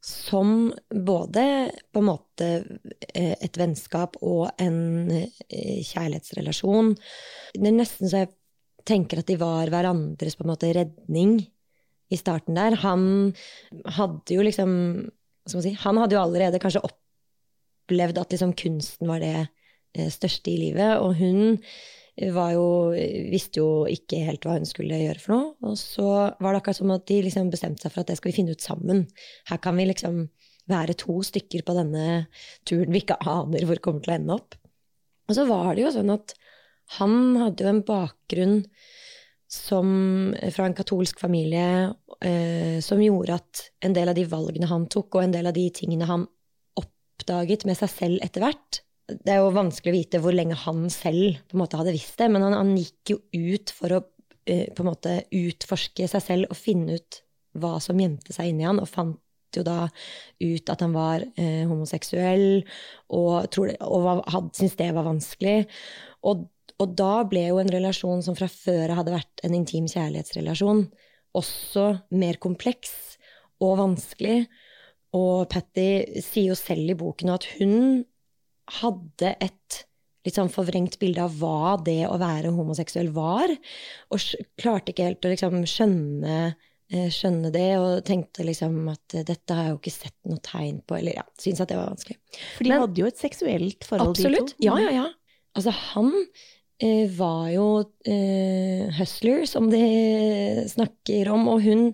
som 0.00 0.70
både 0.88 1.44
på 1.92 2.00
en 2.00 2.08
måte 2.08 2.48
eh, 3.12 3.34
et 3.36 3.58
vennskap 3.60 4.16
og 4.24 4.48
en 4.62 5.10
eh, 5.12 5.80
kjærlighetsrelasjon. 5.84 6.94
Det 7.54 7.68
er 7.68 7.76
nesten 7.76 8.08
så 8.08 8.24
jeg 8.24 8.32
tenker 8.88 9.20
at 9.20 9.28
de 9.28 9.36
var 9.40 9.70
hverandres 9.70 10.38
på 10.38 10.46
en 10.46 10.52
måte 10.54 10.72
redning 10.72 11.36
i 12.10 12.18
starten 12.18 12.56
der. 12.56 12.78
Han 12.80 13.34
hadde 13.98 14.34
jo 14.34 14.46
liksom 14.46 14.72
si, 15.46 15.74
Han 15.84 16.00
hadde 16.00 16.16
jo 16.16 16.22
allerede 16.22 16.58
kanskje 16.62 16.82
opplevd 16.88 18.22
at 18.22 18.32
liksom 18.32 18.56
kunsten 18.56 19.10
var 19.10 19.20
det 19.22 20.08
største 20.14 20.50
i 20.50 20.56
livet, 20.64 20.96
og 21.02 21.18
hun 21.18 21.58
jo, 22.20 22.64
visste 23.32 23.62
jo 23.62 23.68
ikke 23.88 24.20
helt 24.26 24.44
hva 24.44 24.58
hun 24.58 24.68
skulle 24.68 24.98
gjøre 25.00 25.22
for 25.22 25.34
noe. 25.34 25.48
Og 25.70 25.78
så 25.80 26.06
var 26.36 26.52
det 26.52 26.60
akkurat 26.60 26.80
som 26.80 26.92
at 26.94 27.06
de 27.08 27.20
liksom 27.24 27.50
bestemte 27.52 27.86
seg 27.86 27.94
for 27.94 28.02
at 28.02 28.10
det 28.10 28.18
skal 28.18 28.30
vi 28.30 28.36
finne 28.36 28.56
ut 28.56 28.64
sammen. 28.64 29.06
Her 29.48 29.60
kan 29.62 29.78
vi 29.80 29.88
liksom 29.88 30.26
være 30.70 30.98
to 31.00 31.20
stykker 31.26 31.64
på 31.66 31.74
denne 31.78 32.26
turen 32.68 32.92
vi 32.92 33.02
ikke 33.02 33.18
aner 33.26 33.64
hvor 33.66 33.80
kommer 33.82 34.04
til 34.04 34.12
å 34.12 34.18
ende 34.18 34.36
opp. 34.36 34.58
Og 35.30 35.36
så 35.38 35.46
var 35.48 35.72
det 35.74 35.86
jo 35.86 35.94
sånn 35.94 36.12
at 36.12 36.34
han 36.98 37.14
hadde 37.38 37.64
jo 37.64 37.70
en 37.70 37.84
bakgrunn 37.86 38.56
som, 39.50 39.88
fra 40.54 40.66
en 40.66 40.76
katolsk 40.78 41.22
familie 41.22 41.90
eh, 42.22 42.78
som 42.84 43.02
gjorde 43.02 43.38
at 43.38 43.64
en 43.86 43.94
del 43.96 44.10
av 44.10 44.18
de 44.18 44.26
valgene 44.30 44.68
han 44.70 44.86
tok, 44.90 45.16
og 45.16 45.24
en 45.24 45.34
del 45.34 45.50
av 45.50 45.56
de 45.56 45.66
tingene 45.74 46.06
han 46.06 46.26
oppdaget 46.78 47.66
med 47.66 47.78
seg 47.78 47.90
selv 47.94 48.26
etter 48.26 48.44
hvert 48.44 48.82
Det 49.18 49.32
er 49.32 49.40
jo 49.40 49.54
vanskelig 49.56 49.92
å 49.92 49.96
vite 49.98 50.20
hvor 50.22 50.36
lenge 50.36 50.58
han 50.62 50.84
selv 50.92 51.40
på 51.48 51.56
en 51.56 51.62
måte 51.64 51.80
hadde 51.80 51.94
visst 51.96 52.20
det, 52.20 52.28
men 52.32 52.44
han, 52.46 52.56
han 52.58 52.76
gikk 52.78 53.14
jo 53.14 53.18
ut 53.32 53.72
for 53.74 53.96
å 53.96 54.04
eh, 54.46 54.68
på 54.74 54.84
en 54.84 54.90
måte 54.90 55.16
utforske 55.34 56.08
seg 56.10 56.24
selv 56.24 56.52
og 56.52 56.58
finne 56.58 57.00
ut 57.00 57.20
hva 57.60 57.78
som 57.82 57.98
gjemte 57.98 58.34
seg 58.34 58.52
inni 58.52 58.68
han, 58.68 58.78
og 58.82 58.88
fant 58.90 59.18
jo 59.56 59.64
da 59.66 59.88
ut 60.38 60.70
at 60.70 60.84
han 60.84 60.94
var 60.94 61.24
eh, 61.34 61.66
homoseksuell, 61.66 62.62
og, 63.10 63.50
tror, 63.50 63.74
og 63.82 64.06
var, 64.06 64.22
had, 64.30 64.52
syntes 64.54 64.78
det 64.78 64.92
var 64.94 65.08
vanskelig. 65.08 65.58
Og 66.30 66.46
og 66.80 66.96
da 66.96 67.20
ble 67.28 67.44
jo 67.50 67.60
en 67.60 67.70
relasjon 67.72 68.22
som 68.24 68.36
fra 68.38 68.48
før 68.48 68.94
hadde 68.96 69.12
vært 69.12 69.42
en 69.44 69.56
intim 69.56 69.88
kjærlighetsrelasjon, 69.90 70.86
også 71.36 71.86
mer 72.16 72.40
kompleks 72.42 73.18
og 73.60 73.76
vanskelig. 73.82 74.46
Og 75.16 75.44
Patty 75.52 76.22
sier 76.24 76.52
jo 76.52 76.58
selv 76.58 76.94
i 76.94 76.96
boken 76.96 77.34
at 77.34 77.46
hun 77.58 78.06
hadde 78.80 79.34
et 79.40 79.80
litt 80.26 80.36
sånn 80.36 80.52
forvrengt 80.52 80.98
bilde 81.00 81.24
av 81.24 81.36
hva 81.40 81.76
det 81.80 82.02
å 82.06 82.18
være 82.20 82.52
homoseksuell 82.52 83.08
var, 83.16 83.52
og 84.12 84.26
klarte 84.60 84.92
ikke 84.92 85.06
helt 85.08 85.24
å 85.24 85.32
liksom 85.32 85.62
skjønne, 85.64 86.36
eh, 86.92 87.08
skjønne 87.08 87.52
det, 87.54 87.70
og 87.80 88.04
tenkte 88.04 88.44
liksom 88.44 88.76
at 88.92 89.16
dette 89.16 89.56
har 89.56 89.70
jeg 89.70 89.74
jo 89.74 89.80
ikke 89.80 89.96
sett 89.96 90.16
noe 90.28 90.44
tegn 90.44 90.82
på, 90.84 90.98
eller 90.98 91.16
ja, 91.22 91.24
syntes 91.40 91.64
at 91.64 91.72
det 91.72 91.80
var 91.80 91.92
vanskelig. 91.94 92.20
For 92.58 92.66
de 92.66 92.74
Men, 92.74 92.84
hadde 92.84 93.00
jo 93.00 93.08
et 93.08 93.22
seksuelt 93.22 93.88
forhold, 93.88 94.12
absolutt. 94.12 94.52
de 94.52 94.60
to? 94.60 94.68
Ja, 94.68 94.76
ja, 94.84 94.96
ja. 95.00 95.08
Altså, 95.56 95.72
han 95.94 96.12
Eh, 96.80 97.10
var 97.12 97.50
jo 97.52 97.64
eh, 98.08 98.88
hustler, 98.96 99.44
som 99.44 99.66
de 99.68 99.80
snakker 100.68 101.28
om, 101.28 101.48
og 101.52 101.60
hun 101.66 101.90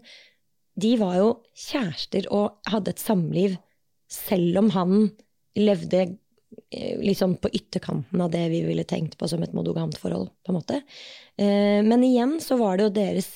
De 0.76 0.92
var 1.00 1.14
jo 1.16 1.28
kjærester 1.56 2.26
og 2.37 2.59
hadde 2.68 2.92
et 2.92 3.00
samliv, 3.00 3.54
selv 4.12 4.59
om 4.61 4.66
han 4.75 4.90
levde 5.56 6.02
eh, 6.02 6.11
liksom 6.75 7.37
på 7.39 7.51
ytterkanten 7.55 8.21
av 8.21 8.31
det 8.31 8.49
vi 8.51 8.63
ville 8.67 8.85
tenkt 8.85 9.17
på 9.19 9.29
som 9.31 9.43
et 9.43 9.55
modogamt 9.55 9.99
forhold, 10.01 10.31
på 10.43 10.53
en 10.53 10.59
måte. 10.59 10.81
Eh, 11.39 11.83
men 11.87 12.05
igjen 12.05 12.39
så 12.43 12.59
var 12.61 12.77
det 12.77 12.89
jo 12.89 12.97
deres 12.97 13.31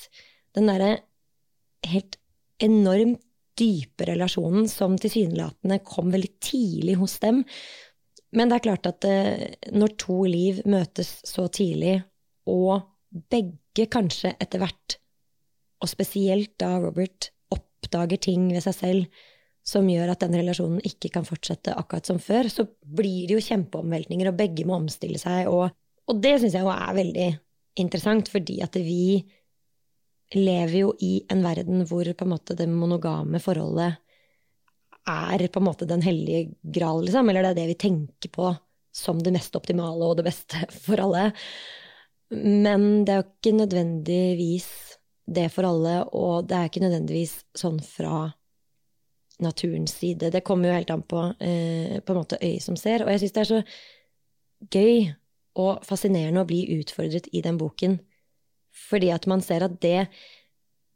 den 0.55 0.67
derre 0.67 0.97
helt 1.87 2.17
enormt 2.61 3.21
dype 3.59 4.05
relasjonen 4.07 4.67
som 4.71 4.97
tilsynelatende 4.99 5.81
kom 5.85 6.11
veldig 6.13 6.31
tidlig 6.43 6.95
hos 7.01 7.17
dem, 7.23 7.43
men 8.31 8.49
det 8.49 8.57
er 8.57 8.65
klart 8.67 8.87
at 8.87 9.07
eh, 9.07 9.47
når 9.75 9.95
to 9.99 10.21
liv 10.29 10.61
møtes 10.69 11.19
så 11.27 11.47
tidlig, 11.51 11.99
og 12.49 12.87
begge 13.11 13.87
kanskje 13.91 14.33
etter 14.39 14.63
hvert, 14.63 14.97
og 15.81 15.91
spesielt 15.91 16.55
da 16.61 16.77
Robert, 16.79 17.31
oppdager 17.51 18.21
ting 18.23 18.47
ved 18.53 18.63
seg 18.63 18.77
selv 18.77 19.23
som 19.63 19.87
gjør 19.89 20.13
at 20.13 20.23
den 20.23 20.35
relasjonen 20.39 20.81
ikke 20.87 21.11
kan 21.13 21.25
fortsette 21.27 21.75
akkurat 21.77 22.07
som 22.09 22.19
før, 22.21 22.49
så 22.49 22.65
blir 22.81 23.29
det 23.29 23.37
jo 23.37 23.45
kjempeomveltninger, 23.45 24.31
og 24.31 24.39
begge 24.39 24.65
må 24.67 24.79
omstille 24.79 25.21
seg. 25.21 25.49
Og, 25.51 25.69
og 26.09 26.23
det 26.23 26.39
syns 26.41 26.57
jeg 26.57 26.65
jo 26.65 26.73
er 26.73 26.97
veldig 26.97 27.27
interessant, 27.81 28.31
fordi 28.33 28.59
at 28.65 28.75
vi 28.81 29.21
lever 30.35 30.77
jo 30.79 30.93
i 31.03 31.13
en 31.31 31.43
verden 31.43 31.83
hvor 31.89 32.07
på 32.07 32.25
en 32.25 32.31
måte 32.31 32.55
det 32.57 32.67
monogame 32.71 33.41
forholdet 33.43 33.99
er 35.11 35.43
på 35.51 35.59
en 35.59 35.65
måte 35.65 35.87
den 35.89 36.03
hellige 36.05 36.55
gral, 36.61 37.03
liksom. 37.05 37.29
Eller 37.29 37.45
det 37.45 37.53
er 37.53 37.61
det 37.61 37.69
vi 37.73 37.79
tenker 37.87 38.33
på 38.33 38.51
som 38.95 39.21
det 39.23 39.33
mest 39.33 39.55
optimale 39.55 40.07
og 40.07 40.17
det 40.19 40.27
beste 40.27 40.65
for 40.85 41.01
alle. 41.05 41.29
Men 42.31 43.03
det 43.05 43.13
er 43.13 43.21
jo 43.21 43.29
ikke 43.29 43.57
nødvendigvis 43.59 44.69
det 45.31 45.47
for 45.53 45.67
alle, 45.67 46.01
og 46.17 46.47
det 46.49 46.57
er 46.57 46.69
ikke 46.69 46.83
nødvendigvis 46.83 47.35
sånn 47.57 47.79
fra 47.83 48.31
naturens 49.43 49.93
side. 49.97 50.31
Det 50.33 50.43
kommer 50.45 50.69
jo 50.69 50.75
helt 50.77 50.93
an 50.93 51.03
på 51.03 51.23
eh, 51.39 51.97
på 52.01 52.13
en 52.13 52.19
måte 52.21 52.39
øyet 52.41 52.65
som 52.65 52.77
ser. 52.79 53.05
Og 53.05 53.11
jeg 53.13 53.23
syns 53.23 53.35
det 53.35 53.43
er 53.43 53.49
så 53.51 53.61
gøy 54.71 55.11
og 55.61 55.83
fascinerende 55.85 56.43
å 56.43 56.47
bli 56.47 56.63
utfordret 56.77 57.27
i 57.35 57.41
den 57.43 57.57
boken, 57.59 57.97
fordi 58.89 59.09
at 59.11 59.27
man 59.27 59.43
ser 59.43 59.65
at 59.67 59.81
det 59.83 60.07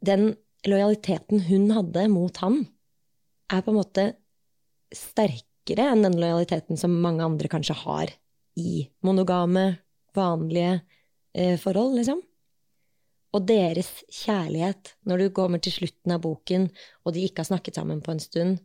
Den 0.05 0.35
lojaliteten 0.67 1.39
hun 1.47 1.71
hadde 1.73 2.03
mot 2.11 2.37
han, 2.37 2.59
er 3.49 3.61
på 3.63 3.71
en 3.71 3.77
måte 3.79 4.03
sterkere 4.93 5.87
enn 5.89 6.03
den 6.05 6.17
lojaliteten 6.19 6.77
som 6.77 6.93
mange 7.01 7.23
andre 7.25 7.49
kanskje 7.49 7.73
har 7.79 8.11
i 8.59 8.85
monogame, 9.01 9.79
vanlige 10.13 10.81
eh, 11.33 11.57
forhold, 11.57 11.95
liksom. 11.97 12.21
Og 13.36 13.44
deres 13.50 13.89
kjærlighet, 14.13 14.94
når 15.04 15.22
du 15.22 15.34
kommer 15.36 15.60
til 15.60 15.74
slutten 15.75 16.13
av 16.15 16.22
boken, 16.24 16.70
og 17.04 17.15
de 17.15 17.25
ikke 17.27 17.44
har 17.44 17.50
snakket 17.50 17.80
sammen 17.80 18.00
på 18.04 18.13
en 18.13 18.24
stund, 18.24 18.60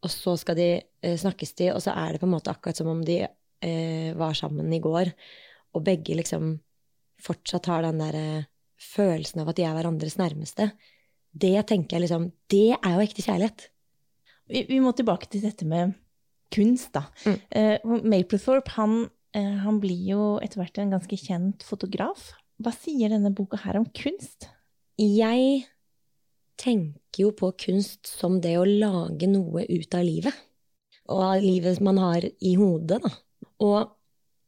og 0.00 0.12
så 0.14 0.36
skal 0.40 0.56
de 0.56 0.68
eh, 0.78 1.18
snakkes 1.18 1.52
de, 1.58 1.72
og 1.74 1.82
så 1.84 1.92
er 1.92 2.14
det 2.14 2.22
på 2.22 2.28
en 2.28 2.32
måte 2.36 2.52
akkurat 2.52 2.78
som 2.78 2.88
om 2.92 3.02
de 3.04 3.20
eh, 3.26 4.14
var 4.16 4.38
sammen 4.38 4.70
i 4.72 4.80
går, 4.80 5.10
og 5.76 5.84
begge 5.84 6.16
liksom 6.16 6.54
fortsatt 7.22 7.68
har 7.68 7.84
den 7.84 8.00
derre 8.00 8.24
eh, 8.38 8.46
følelsen 8.78 9.42
av 9.42 9.50
at 9.50 9.58
de 9.58 9.66
er 9.66 9.74
hverandres 9.74 10.16
nærmeste. 10.20 10.70
Det 11.34 11.56
tenker 11.66 11.96
jeg 11.96 12.06
liksom 12.06 12.28
Det 12.50 12.76
er 12.78 12.92
jo 12.94 13.04
ekte 13.04 13.24
kjærlighet. 13.26 13.64
Vi, 14.48 14.62
vi, 14.70 14.78
må 14.80 14.92
tilbake 14.96 15.26
til 15.28 15.42
dette 15.44 15.66
med 15.68 15.96
kunst, 16.54 16.94
da. 16.94 17.02
Mm. 17.26 17.40
Uh, 17.52 17.96
Maplethorpe, 18.08 18.70
han, 18.78 18.94
uh, 19.36 19.56
han, 19.64 19.80
blir 19.82 20.06
jo 20.14 20.28
etter 20.40 20.62
hvert 20.62 20.78
en 20.80 20.94
ganske 20.94 21.18
kjent 21.20 21.66
fotograf. 21.66 22.30
Hva 22.58 22.72
sier 22.74 23.12
denne 23.12 23.30
boka 23.30 23.60
her 23.62 23.78
om 23.78 23.86
kunst? 23.94 24.48
Jeg 24.98 25.62
tenker 26.58 27.22
jo 27.22 27.30
på 27.38 27.52
kunst 27.54 28.10
som 28.10 28.40
det 28.42 28.56
å 28.58 28.66
lage 28.66 29.28
noe 29.30 29.62
ut 29.68 29.94
av 29.94 30.02
livet. 30.02 30.34
Og 31.08 31.22
av 31.22 31.44
livet 31.44 31.78
man 31.84 32.00
har 32.02 32.26
i 32.26 32.54
hodet, 32.58 32.98
da. 33.04 33.12
Og 33.62 33.94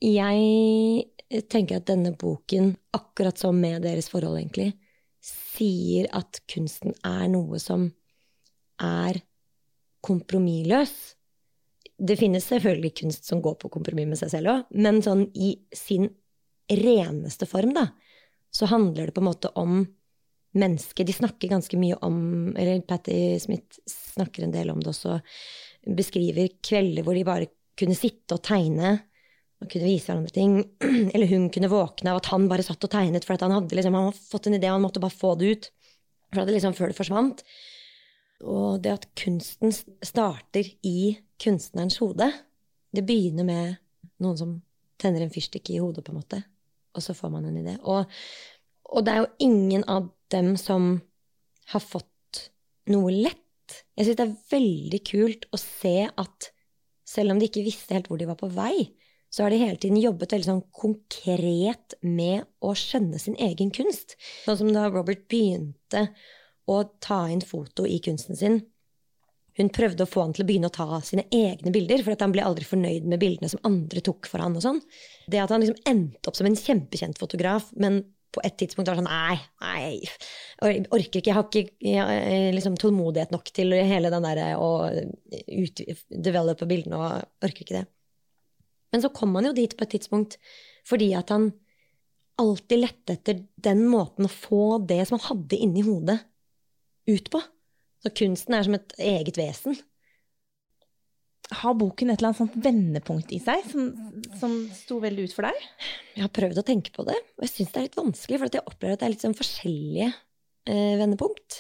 jeg 0.03 1.47
tenker 1.53 1.79
at 1.79 1.87
denne 1.87 2.13
boken, 2.19 2.75
akkurat 2.97 3.39
som 3.39 3.57
med 3.63 3.87
deres 3.87 4.11
forhold, 4.11 4.41
egentlig, 4.41 4.73
sier 5.23 6.09
at 6.17 6.43
kunsten 6.51 6.97
er 7.07 7.29
noe 7.31 7.61
som 7.63 7.87
er 8.83 9.21
kompromissløs. 10.03 10.95
Det 12.01 12.17
finnes 12.19 12.47
selvfølgelig 12.49 12.95
kunst 13.05 13.29
som 13.29 13.43
går 13.45 13.59
på 13.61 13.71
kompromiss 13.71 14.09
med 14.09 14.19
seg 14.19 14.35
selv 14.35 14.55
òg, 14.55 14.69
men 14.73 15.03
sånn 15.05 15.27
i 15.37 15.53
sin 15.77 16.09
reneste 16.71 17.47
form, 17.51 17.75
da, 17.77 17.91
så 18.51 18.69
handler 18.71 19.09
det 19.09 19.15
på 19.17 19.23
en 19.23 19.31
måte 19.31 19.51
om 19.59 19.85
mennesket. 20.59 21.07
De 21.07 21.15
snakker 21.15 21.53
ganske 21.53 21.79
mye 21.79 21.99
om 22.03 22.57
Eller 22.59 22.81
Patti 22.83 23.39
Smith 23.41 23.79
snakker 23.87 24.45
en 24.45 24.55
del 24.55 24.73
om 24.73 24.81
det 24.83 24.91
også. 24.91 25.21
Beskriver 25.97 26.57
kvelder 26.63 27.07
hvor 27.07 27.15
de 27.15 27.27
bare 27.27 27.51
kunne 27.79 27.97
sitte 27.97 28.37
og 28.37 28.43
tegne 28.45 28.97
og 29.61 29.69
kunne 29.69 29.89
vise 29.89 30.09
hverandre 30.09 30.35
ting. 30.35 30.57
Eller 31.15 31.31
hun 31.31 31.49
kunne 31.53 31.71
våkne 31.73 32.13
av 32.13 32.21
at 32.21 32.31
han 32.33 32.49
bare 32.51 32.65
satt 32.67 32.85
og 32.87 32.93
tegnet 32.93 33.27
for 33.29 33.41
han 33.41 33.55
hadde, 33.55 33.77
liksom, 33.77 33.97
han 33.97 34.09
hadde 34.09 34.31
fått 34.33 34.49
en 34.49 34.57
idé, 34.57 34.71
og 34.71 34.79
han 34.79 34.87
måtte 34.87 35.03
bare 35.03 35.15
få 35.17 35.35
det 35.39 35.51
ut. 35.53 35.69
For 36.31 36.47
det 36.47 36.57
liksom, 36.57 36.77
før 36.79 36.91
det 36.91 36.99
forsvant. 36.99 37.43
Og 38.41 38.81
det 38.85 38.95
at 38.95 39.09
kunsten 39.21 39.75
starter 39.75 40.71
i 40.87 41.19
kunstnerens 41.41 41.99
hode 42.01 42.31
Det 42.91 43.03
begynner 43.05 43.45
med 43.45 43.77
noen 44.25 44.39
som 44.39 44.55
tenner 45.01 45.25
en 45.25 45.33
fyrstikk 45.33 45.71
i 45.73 45.79
hodet, 45.81 46.05
på 46.05 46.13
en 46.13 46.21
måte, 46.21 46.41
og 46.95 47.05
så 47.05 47.15
får 47.17 47.33
man 47.33 47.49
en 47.49 47.61
idé. 47.61 47.77
Og, 47.83 48.09
og 48.91 49.07
det 49.07 49.13
er 49.13 49.23
jo 49.23 49.51
ingen 49.51 49.85
av 49.91 50.09
dem 50.33 50.55
som 50.61 50.97
har 51.73 51.85
fått 51.85 52.51
noe 52.91 53.13
lett. 53.15 53.77
Jeg 53.95 54.09
syns 54.09 54.19
det 54.19 54.27
er 54.27 54.41
veldig 54.55 55.01
kult 55.07 55.47
å 55.55 55.61
se 55.61 55.97
at 56.09 56.51
selv 57.11 57.35
om 57.35 57.41
de 57.41 57.49
ikke 57.51 57.67
visste 57.67 57.95
helt 57.95 58.11
hvor 58.11 58.21
de 58.21 58.29
var 58.29 58.39
på 58.39 58.51
vei, 58.55 58.91
så 59.31 59.45
har 59.45 59.55
de 59.55 59.61
hele 59.61 59.79
tiden 59.79 60.01
jobbet 60.01 60.33
veldig 60.35 60.49
sånn 60.49 60.65
konkret 60.75 61.95
med 62.03 62.49
å 62.67 62.73
skjønne 62.75 63.19
sin 63.23 63.37
egen 63.39 63.71
kunst. 63.75 64.17
Sånn 64.43 64.59
som 64.59 64.73
da 64.75 64.89
Robert 64.91 65.29
begynte 65.31 66.09
å 66.71 66.83
ta 67.03 67.23
inn 67.31 67.43
foto 67.47 67.87
i 67.87 68.01
kunsten 68.03 68.39
sin. 68.39 68.59
Hun 69.59 69.73
prøvde 69.75 70.07
å 70.07 70.11
få 70.11 70.23
han 70.25 70.33
til 70.37 70.45
å 70.45 70.49
begynne 70.49 70.71
å 70.71 70.75
ta 70.75 71.01
sine 71.05 71.27
egne 71.35 71.73
bilder, 71.75 72.05
for 72.05 72.15
han 72.21 72.35
ble 72.35 72.45
aldri 72.47 72.67
fornøyd 72.69 73.09
med 73.11 73.21
bildene 73.23 73.51
som 73.51 73.63
andre 73.67 74.03
tok 74.05 74.29
for 74.31 74.43
han 74.43 74.57
og 74.59 74.65
sånn. 74.65 74.81
Det 75.31 75.43
at 75.43 75.53
han 75.53 75.65
liksom 75.65 75.81
endte 75.91 76.31
opp 76.31 76.39
som 76.39 76.49
en 76.49 76.59
kjempekjent 76.59 77.21
fotograf, 77.21 77.71
men 77.81 78.03
på 78.31 78.43
et 78.47 78.57
tidspunkt 78.61 78.87
var 78.87 78.99
sånn 79.01 79.09
Nei, 79.11 79.37
nei, 79.63 79.79
jeg 80.63 80.85
orker 80.95 81.19
ikke. 81.19 81.31
Jeg 81.33 81.37
har 81.37 81.49
ikke 81.49 81.65
jeg, 81.83 82.53
liksom, 82.55 82.77
tålmodighet 82.79 83.33
nok 83.35 83.51
til 83.55 83.75
hele 83.75 84.13
den 84.13 84.27
derre 84.27 84.53
å 84.61 84.71
ut, 84.87 85.83
develope 86.11 86.69
bildene, 86.71 87.01
og 87.01 87.49
orker 87.49 87.67
ikke 87.67 87.81
det. 87.81 87.87
Men 88.95 89.03
så 89.03 89.11
kom 89.15 89.35
han 89.39 89.51
jo 89.51 89.57
dit 89.57 89.75
på 89.77 89.87
et 89.87 89.97
tidspunkt 89.97 90.39
fordi 90.89 91.11
at 91.19 91.31
han 91.35 91.51
alltid 92.41 92.81
lette 92.81 93.15
etter 93.19 93.43
den 93.61 93.83
måten 93.91 94.27
å 94.27 94.33
få 94.33 94.81
det 94.89 95.03
som 95.07 95.19
han 95.19 95.27
hadde 95.29 95.59
inni 95.61 95.85
hodet, 95.85 96.17
ut 97.11 97.29
på. 97.33 97.41
Så 98.01 98.13
kunsten 98.17 98.57
er 98.57 98.67
som 98.67 98.77
et 98.79 98.95
eget 98.99 99.39
vesen. 99.41 99.79
har 101.51 101.75
boken 101.75 102.13
et 102.13 102.21
eller 102.21 102.31
annet 102.31 102.39
sånt 102.39 102.59
vendepunkt 102.63 103.33
i 103.35 103.41
seg 103.43 103.65
som, 103.67 103.89
som 104.39 104.53
sto 104.71 105.01
veldig 105.03 105.25
ut 105.27 105.35
for 105.35 105.49
deg? 105.49 105.65
Jeg 106.15 106.23
har 106.23 106.33
prøvd 106.37 106.61
å 106.63 106.67
tenke 106.67 106.93
på 106.95 107.05
det, 107.09 107.17
og 107.37 107.47
jeg 107.47 107.53
syns 107.53 107.73
det 107.73 107.81
er 107.81 107.89
litt 107.89 107.99
vanskelig, 107.99 108.39
for 108.39 108.55
jeg 108.55 108.71
opplever 108.71 108.95
at 108.95 109.03
det 109.03 109.09
er 109.09 109.15
litt 109.17 109.25
sånn 109.25 109.37
forskjellige 109.39 110.07
eh, 110.07 110.95
vendepunkt 111.01 111.59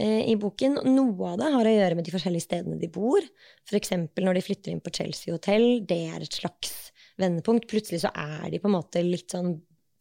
eh, 0.00 0.26
i 0.32 0.34
boken. 0.40 0.80
Noe 0.90 1.30
av 1.30 1.38
det 1.40 1.52
har 1.54 1.70
å 1.70 1.76
gjøre 1.76 2.00
med 2.00 2.08
de 2.08 2.14
forskjellige 2.16 2.48
stedene 2.48 2.80
de 2.80 2.90
bor. 2.90 3.22
F.eks. 3.70 3.94
når 4.18 4.40
de 4.40 4.44
flytter 4.48 4.74
inn 4.74 4.82
på 4.82 4.94
Chelsea 4.98 5.36
hotell. 5.36 5.68
Det 5.86 6.00
er 6.10 6.26
et 6.26 6.40
slags 6.42 6.90
vendepunkt. 7.20 7.70
Plutselig 7.70 8.02
så 8.02 8.10
er 8.10 8.50
de 8.50 8.60
på 8.60 8.68
en 8.70 8.76
måte 8.80 9.04
litt 9.06 9.30
sånn 9.30 9.54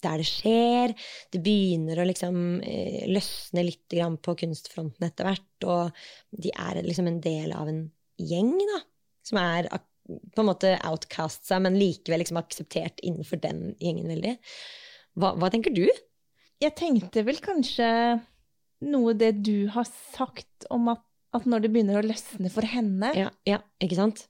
der 0.05 0.21
det 0.21 0.27
skjer. 0.29 0.93
Det 1.33 1.41
begynner 1.43 2.01
å 2.01 2.07
liksom 2.07 2.39
eh, 2.63 3.05
løsne 3.11 3.65
litt 3.67 3.97
på 4.25 4.35
kunstfronten 4.43 5.07
etter 5.07 5.29
hvert, 5.29 5.67
og 5.67 6.01
de 6.31 6.53
er 6.53 6.81
liksom 6.85 7.09
en 7.09 7.21
del 7.23 7.53
av 7.55 7.71
en 7.71 7.85
gjeng, 8.19 8.55
da, 8.57 8.81
som 9.27 9.39
er 9.41 9.69
på 10.09 10.41
en 10.41 10.49
måte 10.49 10.73
outcasta, 10.87 11.59
men 11.61 11.77
likevel 11.79 12.23
liksom 12.23 12.39
akseptert 12.41 13.01
innenfor 13.05 13.41
den 13.43 13.73
gjengen 13.81 14.09
veldig. 14.09 14.35
Hva, 15.19 15.35
hva, 15.37 15.51
tenker 15.53 15.73
du? 15.75 15.85
Jeg 16.59 16.75
tenkte 16.79 17.23
vel 17.27 17.39
kanskje 17.43 17.89
noe 18.89 19.13
det 19.17 19.33
du 19.45 19.69
har 19.73 19.87
sagt 19.89 20.67
om 20.73 20.89
at, 20.93 21.03
at 21.35 21.45
når 21.49 21.65
det 21.65 21.71
begynner 21.73 21.99
å 21.99 22.07
løsne 22.07 22.51
for 22.51 22.65
henne 22.67 23.11
Ja, 23.17 23.29
ja 23.47 23.61
ikke 23.83 23.99
sant? 23.99 24.25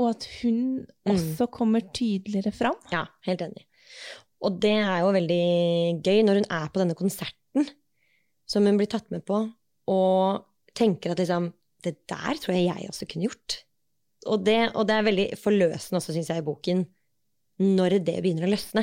Og 0.00 0.12
at 0.14 0.26
hun 0.40 0.60
mm. 0.82 1.12
også 1.12 1.48
kommer 1.52 1.84
tydeligere 1.94 2.52
fram. 2.56 2.78
Ja, 2.92 3.04
helt 3.26 3.44
enig. 3.44 3.66
Og 4.40 4.60
det 4.62 4.76
er 4.80 5.00
jo 5.02 5.14
veldig 5.14 5.44
gøy 6.04 6.22
når 6.24 6.40
hun 6.40 6.50
er 6.56 6.68
på 6.72 6.80
denne 6.80 6.96
konserten 6.98 7.66
som 8.50 8.66
hun 8.66 8.78
blir 8.80 8.90
tatt 8.90 9.10
med 9.12 9.22
på, 9.26 9.44
og 9.90 10.46
tenker 10.76 11.12
at 11.12 11.22
liksom 11.22 11.52
Det 11.80 11.94
der 12.10 12.36
tror 12.36 12.52
jeg 12.52 12.66
jeg 12.68 12.88
også 12.90 13.06
kunne 13.08 13.24
gjort. 13.24 13.54
Og 14.28 14.42
det, 14.44 14.58
og 14.76 14.84
det 14.84 14.94
er 14.94 15.04
veldig 15.06 15.24
forløsende 15.40 15.96
også, 15.96 16.12
syns 16.12 16.28
jeg, 16.28 16.42
i 16.42 16.44
boken, 16.44 16.82
når 17.56 17.94
det 18.04 18.18
begynner 18.20 18.44
å 18.44 18.50
løsne. 18.52 18.82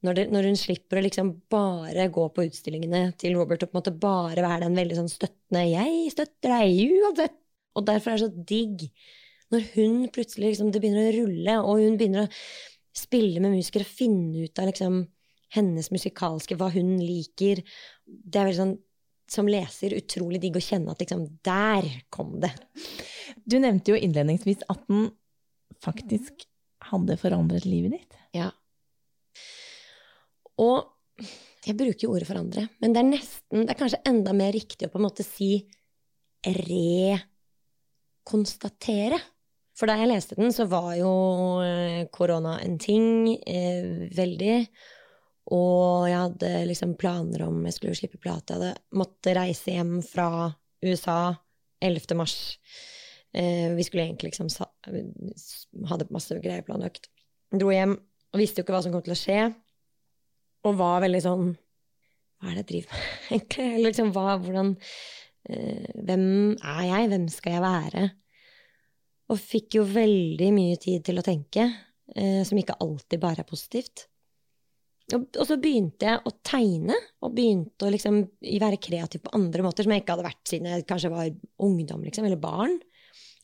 Når, 0.00 0.16
det, 0.16 0.24
når, 0.32 0.48
hun 0.48 0.56
slipper 0.56 0.96
å 0.96 1.02
liksom 1.04 1.34
bare 1.52 2.06
gå 2.08 2.24
på 2.32 2.46
utstillingene 2.46 3.10
til 3.20 3.36
Robert 3.36 3.66
og 3.66 3.68
på 3.68 3.76
en 3.76 3.80
måte 3.82 3.92
bare 3.92 4.40
være 4.40 4.62
den 4.64 4.80
veldig 4.80 4.96
sånn 5.02 5.12
støttende 5.12 5.66
'Jeg 5.68 6.14
støtter 6.14 6.54
deg 6.54 6.96
uansett'. 6.96 7.36
Og 7.76 7.86
derfor 7.90 8.10
er 8.10 8.16
det 8.16 8.24
så 8.24 8.46
digg 8.54 8.88
når 9.52 9.66
hun 9.74 9.94
plutselig 10.14 10.54
liksom, 10.54 10.72
det 10.72 10.80
begynner 10.80 11.10
å 11.10 11.16
rulle, 11.18 11.54
og 11.60 11.84
hun 11.84 12.00
begynner 12.00 12.24
å 12.24 12.32
spille 13.00 13.42
med 13.42 13.56
musikere, 13.56 13.88
finne 13.88 14.44
ut 14.44 14.60
av 14.60 14.70
liksom 14.70 15.02
hennes 15.54 15.90
musikalske, 15.90 16.54
hva 16.54 16.68
hun 16.70 17.00
liker 17.02 17.58
Det 18.04 18.38
er 18.38 18.46
veldig 18.46 18.60
sånn 18.60 18.76
som 19.30 19.48
leser 19.50 19.94
utrolig 19.94 20.40
digg 20.42 20.56
å 20.58 20.62
kjenne 20.62 20.90
at 20.92 21.00
liksom 21.02 21.24
Der 21.46 21.86
kom 22.10 22.40
det. 22.42 22.50
Du 23.46 23.58
nevnte 23.62 23.92
jo 23.92 23.98
innledningsvis 23.98 24.62
at 24.70 24.80
den 24.90 25.10
faktisk 25.80 26.32
hadde 26.90 27.16
forandret 27.20 27.64
livet 27.68 27.92
ditt. 27.94 28.14
Ja. 28.34 28.50
Og 30.60 30.84
jeg 31.64 31.76
bruker 31.76 32.06
jo 32.06 32.12
ordet 32.14 32.28
forandre, 32.28 32.68
men 32.80 32.92
det 32.94 33.00
er 33.00 33.12
nesten 33.12 33.66
Det 33.66 33.72
er 33.74 33.82
kanskje 33.82 34.06
enda 34.08 34.32
mer 34.36 34.52
riktig 34.56 34.86
å 34.88 34.92
på 34.92 34.98
en 35.00 35.06
måte 35.06 35.24
si 35.26 35.50
rekonstatere. 36.46 39.18
For 39.80 39.88
da 39.88 39.96
jeg 39.96 40.10
leste 40.10 40.36
den, 40.36 40.52
så 40.52 40.66
var 40.68 40.92
jo 40.98 41.10
eh, 41.64 42.02
korona 42.12 42.58
en 42.60 42.76
ting 42.80 43.30
eh, 43.48 44.10
veldig. 44.12 44.56
Og 45.56 46.04
jeg 46.10 46.18
hadde 46.18 46.50
liksom 46.68 46.92
planer 47.00 47.46
om 47.46 47.62
jeg 47.64 47.78
skulle 47.78 47.96
slippe 47.96 48.20
plate. 48.20 48.52
Jeg 48.52 48.60
hadde 48.60 48.98
måttet 49.00 49.38
reise 49.38 49.72
hjem 49.72 49.96
fra 50.04 50.50
USA 50.84 51.32
11. 51.80 52.12
mars. 52.20 52.36
Eh, 53.32 53.72
vi 53.72 53.86
skulle 53.86 54.04
egentlig 54.04 54.32
liksom 54.32 54.50
Hadde 55.88 56.10
masse 56.10 56.36
greier 56.42 56.66
planlagt. 56.66 57.08
Dro 57.54 57.72
hjem 57.72 57.96
og 58.30 58.38
visste 58.38 58.60
jo 58.60 58.66
ikke 58.66 58.76
hva 58.76 58.84
som 58.84 58.92
kom 58.94 59.04
til 59.06 59.16
å 59.16 59.18
skje. 59.18 59.40
Og 60.68 60.76
var 60.76 61.00
veldig 61.06 61.24
sånn 61.24 61.46
Hva 62.36 62.50
er 62.50 62.58
det 62.58 62.62
jeg 62.62 62.68
driver 62.70 62.92
med, 62.92 63.12
egentlig? 63.32 63.68
Liksom, 63.86 64.10
hva, 64.12 64.36
hvordan 64.44 64.74
eh, 65.48 65.92
Hvem 66.04 66.26
er 66.58 66.82
jeg? 66.90 67.12
Hvem 67.14 67.30
skal 67.32 67.56
jeg 67.56 67.64
være? 67.64 68.08
Og 69.30 69.38
fikk 69.38 69.78
jo 69.78 69.86
veldig 69.86 70.50
mye 70.54 70.78
tid 70.82 71.04
til 71.06 71.20
å 71.20 71.24
tenke, 71.26 71.66
eh, 72.16 72.40
som 72.46 72.58
ikke 72.58 72.78
alltid 72.82 73.22
bare 73.22 73.44
er 73.44 73.48
positivt. 73.48 74.06
Og, 75.14 75.26
og, 75.34 75.42
så 75.46 75.56
begynte 75.58 76.06
jeg 76.06 76.22
å 76.26 76.32
tegne, 76.46 76.96
og 77.22 77.34
begynte 77.34 77.86
å 77.86 77.90
liksom 77.90 78.20
være 78.42 78.78
kreativ 78.82 79.24
på 79.24 79.34
andre 79.38 79.64
måter 79.66 79.86
som 79.86 79.94
jeg 79.94 80.04
ikke 80.04 80.16
hadde 80.16 80.26
vært 80.28 80.50
siden 80.50 80.70
jeg 80.70 80.86
kanskje 80.88 81.12
var 81.12 81.30
ungdom, 81.66 82.04
liksom, 82.06 82.26
eller 82.28 82.40
barn. 82.42 82.76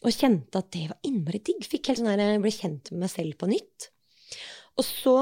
Og 0.05 0.15
kjente 0.15 0.61
at 0.61 0.71
det 0.75 0.87
var 0.91 1.09
innmari 1.09 1.41
digg. 1.43 1.65
Fikk 1.67 1.91
helt 1.91 2.03
sånn 2.03 2.13
jeg 2.13 2.43
ble 2.43 2.53
kjent 2.55 2.93
med 2.93 3.07
meg 3.07 3.13
selv 3.13 3.39
på 3.41 3.49
nytt. 3.51 3.89
Og 4.77 4.85
så 4.85 5.17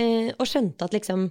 eh, 0.00 0.30
Og 0.32 0.46
skjønte 0.48 0.86
at 0.86 0.94
liksom 0.96 1.26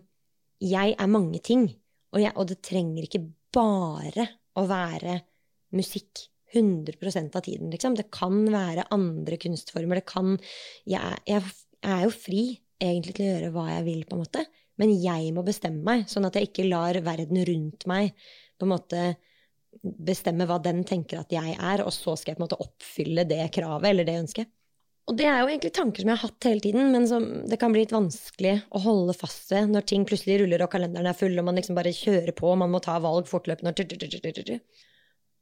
Jeg 0.62 0.94
er 0.94 1.10
mange 1.10 1.42
ting. 1.44 1.66
Og, 2.14 2.20
jeg, 2.22 2.32
og 2.38 2.48
det 2.52 2.60
trenger 2.64 3.08
ikke 3.08 3.24
bare 3.56 4.28
å 4.60 4.68
være 4.70 5.18
musikk. 5.74 6.28
100% 6.54 7.38
av 7.38 7.46
tiden, 7.46 7.72
liksom. 7.74 7.98
Det 7.98 8.10
kan 8.14 8.44
være 8.54 8.88
andre 8.94 9.40
kunstformer. 9.42 10.02
Det 10.02 10.08
kan 10.10 10.36
jeg, 10.90 11.20
jeg, 11.30 11.44
er 11.84 12.06
jo 12.06 12.14
fri 12.16 12.44
egentlig 12.84 13.18
til 13.18 13.26
å 13.26 13.32
gjøre 13.32 13.52
hva 13.56 13.68
jeg 13.72 13.88
vil, 13.90 14.06
på 14.08 14.18
en 14.18 14.24
måte. 14.24 14.46
Men 14.82 14.96
jeg 14.98 15.34
må 15.36 15.44
bestemme 15.46 15.84
meg, 15.86 16.08
sånn 16.10 16.26
at 16.28 16.38
jeg 16.38 16.50
ikke 16.50 16.70
lar 16.70 16.98
verden 17.06 17.44
rundt 17.50 17.86
meg 17.90 18.16
på 18.58 18.66
en 18.66 18.74
måte 18.74 19.04
bestemme 19.82 20.46
hva 20.48 20.60
den 20.62 20.84
tenker 20.88 21.22
at 21.22 21.34
jeg 21.34 21.56
er, 21.58 21.84
og 21.84 21.94
så 21.94 22.16
skal 22.18 22.34
jeg 22.34 22.40
på 22.40 22.44
en 22.44 22.48
måte 22.48 22.62
oppfylle 22.62 23.26
det 23.30 23.48
kravet 23.56 23.90
eller 23.90 24.08
det 24.08 24.20
ønsket. 24.22 24.52
Og 25.10 25.18
det 25.20 25.26
er 25.28 25.42
jo 25.42 25.50
egentlig 25.50 25.74
tanker 25.76 26.04
som 26.04 26.10
jeg 26.14 26.20
har 26.22 26.30
hatt 26.30 26.46
hele 26.48 26.64
tiden, 26.64 26.94
men 26.94 27.06
som 27.10 27.26
det 27.50 27.58
kan 27.60 27.74
bli 27.74 27.82
litt 27.84 27.92
vanskelig 27.92 28.54
å 28.72 28.80
holde 28.86 29.16
fast 29.18 29.52
ved 29.52 29.74
når 29.74 29.88
ting 29.90 30.06
plutselig 30.08 30.38
ruller 30.40 30.64
og 30.64 30.72
kalenderen 30.72 31.10
er 31.12 31.18
full 31.18 31.36
og 31.36 31.48
man 31.50 31.60
liksom 31.60 31.76
bare 31.76 31.92
kjører 31.96 32.32
på 32.38 32.54
og 32.54 32.62
man 32.62 32.72
må 32.72 32.80
ta 32.84 32.96
valg 33.04 33.28
fortløpende 33.28 33.74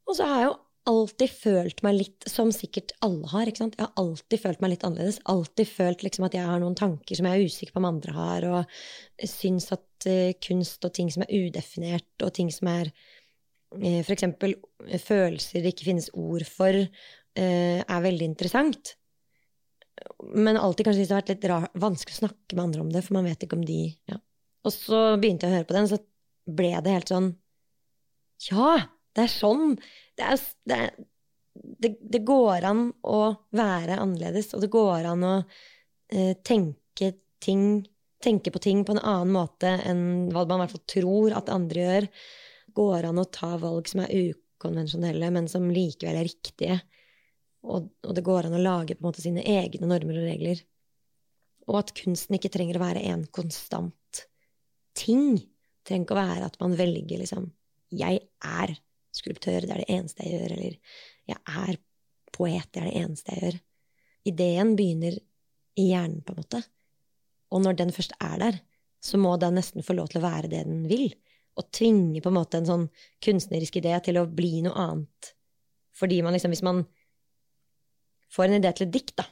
og 0.08 0.18
så 0.18 0.26
har 0.26 0.40
jeg 0.40 0.48
jo 0.48 0.56
alltid 0.88 1.30
følt 1.30 1.82
meg 1.86 1.96
litt 1.96 2.26
som 2.30 2.50
sikkert 2.54 2.92
alle 3.04 3.28
har. 3.30 3.48
ikke 3.48 3.62
sant? 3.62 3.76
Jeg 3.78 3.86
har 3.86 4.02
alltid 4.02 4.42
følt 4.42 4.62
meg 4.62 4.74
litt 4.74 4.86
annerledes. 4.86 5.20
Alltid 5.30 5.68
følt 5.70 6.04
liksom 6.06 6.26
at 6.26 6.36
jeg 6.36 6.48
har 6.48 6.62
noen 6.62 6.78
tanker 6.78 7.18
som 7.18 7.28
jeg 7.28 7.38
er 7.38 7.50
usikker 7.50 7.74
på 7.74 7.82
om 7.82 7.88
andre 7.92 8.14
har, 8.16 8.46
og 8.50 9.28
syns 9.30 9.70
at 9.74 10.08
uh, 10.10 10.32
kunst 10.42 10.86
og 10.86 10.94
ting 10.96 11.12
som 11.14 11.24
er 11.26 11.34
udefinert, 11.46 12.10
og 12.24 12.32
ting 12.34 12.50
som 12.54 12.70
er 12.72 12.90
uh, 12.90 14.00
eksempel 14.02 14.56
uh, 14.58 14.98
følelser 14.98 15.62
det 15.62 15.74
ikke 15.76 15.90
finnes 15.92 16.10
ord 16.14 16.46
for, 16.48 16.84
er 17.32 18.02
veldig 18.04 18.26
interessant. 18.28 18.90
Men 20.36 20.58
alltid 20.60 20.84
kanskje 20.84 21.06
det 21.06 21.14
har 21.14 21.22
vært 21.22 21.30
litt 21.32 21.46
rar, 21.48 21.70
vanskelig 21.80 22.18
å 22.18 22.20
snakke 22.26 22.58
med 22.58 22.64
andre 22.66 22.82
om 22.82 22.90
det, 22.92 23.00
for 23.06 23.16
man 23.16 23.24
vet 23.24 23.46
ikke 23.46 23.56
om 23.56 23.62
de 23.64 23.78
ja. 24.10 24.18
Og 24.62 24.74
så 24.74 24.98
begynte 25.16 25.48
jeg 25.48 25.54
å 25.54 25.56
høre 25.56 25.68
på 25.70 25.76
den, 25.78 25.88
så 25.88 25.96
ble 26.44 26.74
det 26.84 26.92
helt 26.92 27.08
sånn 27.14 27.30
Ja! 28.50 28.82
Det 29.12 29.26
er 29.26 29.32
sånn. 29.32 29.76
Det, 30.22 30.28
er, 30.30 30.42
det, 30.70 30.80
det, 31.82 31.90
det, 32.14 32.22
går 32.26 32.66
an 32.68 32.84
å 33.02 33.22
være 33.50 33.98
annerledes, 33.98 34.52
og 34.54 34.62
det 34.62 34.70
går 34.72 35.08
an 35.10 35.26
å 35.26 35.34
eh, 36.12 36.36
tenke 36.46 37.14
ting 37.42 37.82
Tenke 38.22 38.52
på 38.54 38.60
ting 38.62 38.84
på 38.86 38.94
en 38.94 39.00
annen 39.02 39.32
måte 39.34 39.66
enn 39.82 40.28
hva 40.30 40.44
man 40.46 40.60
i 40.60 40.62
hvert 40.62 40.76
fall 40.76 40.90
tror 40.92 41.32
at 41.34 41.48
andre 41.50 41.80
gjør. 41.82 42.04
Går 42.78 43.08
an 43.08 43.18
å 43.18 43.24
ta 43.34 43.56
valg 43.58 43.88
som 43.90 44.04
er 44.04 44.12
ukonvensjonelle, 44.14 45.30
men 45.34 45.48
som 45.50 45.66
likevel 45.74 46.20
er 46.20 46.28
riktige. 46.28 46.76
Og, 47.66 47.88
og 48.06 48.14
det 48.14 48.22
går 48.22 48.46
an 48.46 48.54
å 48.54 48.62
lage 48.62 48.94
på 48.94 49.02
en 49.02 49.08
måte 49.08 49.24
sine 49.24 49.42
egne 49.42 49.90
normer 49.90 50.20
og 50.20 50.28
regler. 50.28 50.62
Og 51.66 51.80
at 51.80 51.90
kunsten 51.98 52.38
ikke 52.38 52.52
trenger 52.54 52.78
å 52.78 52.84
være 52.84 53.02
en 53.10 53.26
konstant 53.34 54.22
ting. 54.94 55.40
Det 55.40 55.90
trenger 55.90 56.06
ikke 56.06 56.14
å 56.14 56.22
være 56.22 56.46
at 56.46 56.62
man 56.62 56.78
velger 56.78 57.24
liksom 57.24 57.50
Jeg 57.90 58.22
er 58.46 58.76
skulptør, 59.12 59.64
det 59.64 59.74
er 59.74 59.82
det 59.82 59.90
eneste 59.92 60.24
jeg 60.24 60.38
gjør, 60.38 60.54
eller 60.56 60.78
jeg 61.32 61.38
er 61.38 61.80
poet, 62.32 62.68
det 62.72 62.82
er 62.82 62.88
det 62.88 63.02
eneste 63.02 63.34
jeg 63.34 63.42
gjør. 63.44 63.58
Ideen 64.32 64.76
begynner 64.78 65.18
i 65.78 65.88
hjernen, 65.90 66.22
på 66.24 66.34
en 66.34 66.40
måte. 66.42 66.62
Og 67.52 67.62
når 67.64 67.76
den 67.80 67.92
først 67.94 68.14
er 68.20 68.38
der, 68.40 68.58
så 69.02 69.18
må 69.18 69.34
den 69.40 69.56
nesten 69.58 69.84
få 69.84 69.96
lov 69.98 70.10
til 70.10 70.20
å 70.20 70.26
være 70.26 70.50
det 70.52 70.64
den 70.68 70.86
vil. 70.90 71.10
Og 71.58 71.68
tvinge 71.74 72.22
på 72.24 72.30
en 72.30 72.38
måte 72.38 72.60
en 72.60 72.68
sånn 72.68 72.88
kunstnerisk 73.24 73.80
idé 73.82 73.94
til 74.04 74.20
å 74.20 74.28
bli 74.30 74.62
noe 74.64 74.76
annet. 74.86 75.32
Fordi 75.92 76.22
man 76.24 76.36
liksom, 76.36 76.54
hvis 76.54 76.64
man 76.64 76.84
får 78.32 78.48
en 78.48 78.60
idé 78.60 78.72
til 78.76 78.86
et 78.86 78.94
dikt, 78.94 79.16
da, 79.20 79.26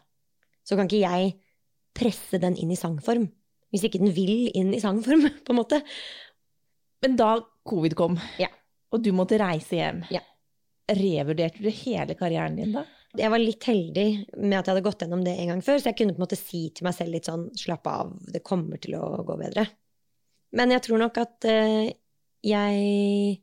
så 0.66 0.76
kan 0.76 0.90
ikke 0.90 1.04
jeg 1.06 1.36
presse 1.96 2.40
den 2.42 2.58
inn 2.60 2.72
i 2.74 2.78
sangform. 2.78 3.30
Hvis 3.70 3.86
ikke 3.86 4.02
den 4.02 4.12
vil 4.14 4.50
inn 4.58 4.74
i 4.74 4.82
sangform, 4.82 5.28
på 5.44 5.54
en 5.54 5.60
måte. 5.60 5.80
Men 7.00 7.16
da 7.16 7.36
covid 7.70 7.96
kom, 7.96 8.18
ja. 8.40 8.50
Og 8.90 9.02
du 9.04 9.10
måtte 9.14 9.38
reise 9.40 9.78
hjem. 9.78 10.04
Ja. 10.12 10.22
Revurderte 10.90 11.62
du 11.62 11.70
hele 11.70 12.16
karrieren 12.18 12.58
din 12.58 12.74
da? 12.74 12.84
Jeg 13.18 13.30
var 13.32 13.42
litt 13.42 13.64
heldig 13.66 14.06
med 14.38 14.54
at 14.58 14.68
jeg 14.68 14.72
hadde 14.72 14.86
gått 14.86 15.02
gjennom 15.02 15.22
det 15.26 15.34
en 15.34 15.52
gang 15.52 15.62
før, 15.66 15.80
så 15.80 15.90
jeg 15.90 15.98
kunne 15.98 16.14
på 16.14 16.20
en 16.20 16.26
måte 16.28 16.38
si 16.38 16.62
til 16.74 16.86
meg 16.86 16.94
selv 16.94 17.14
litt 17.14 17.26
sånn 17.26 17.48
slapp 17.58 17.88
av, 17.90 18.12
det 18.30 18.42
kommer 18.46 18.78
til 18.82 18.94
å 18.98 19.06
gå 19.26 19.34
bedre. 19.40 19.64
Men 20.54 20.74
jeg 20.74 20.84
tror 20.86 21.02
nok 21.02 21.18
at 21.22 21.46
uh, 21.50 21.90
jeg 22.46 23.40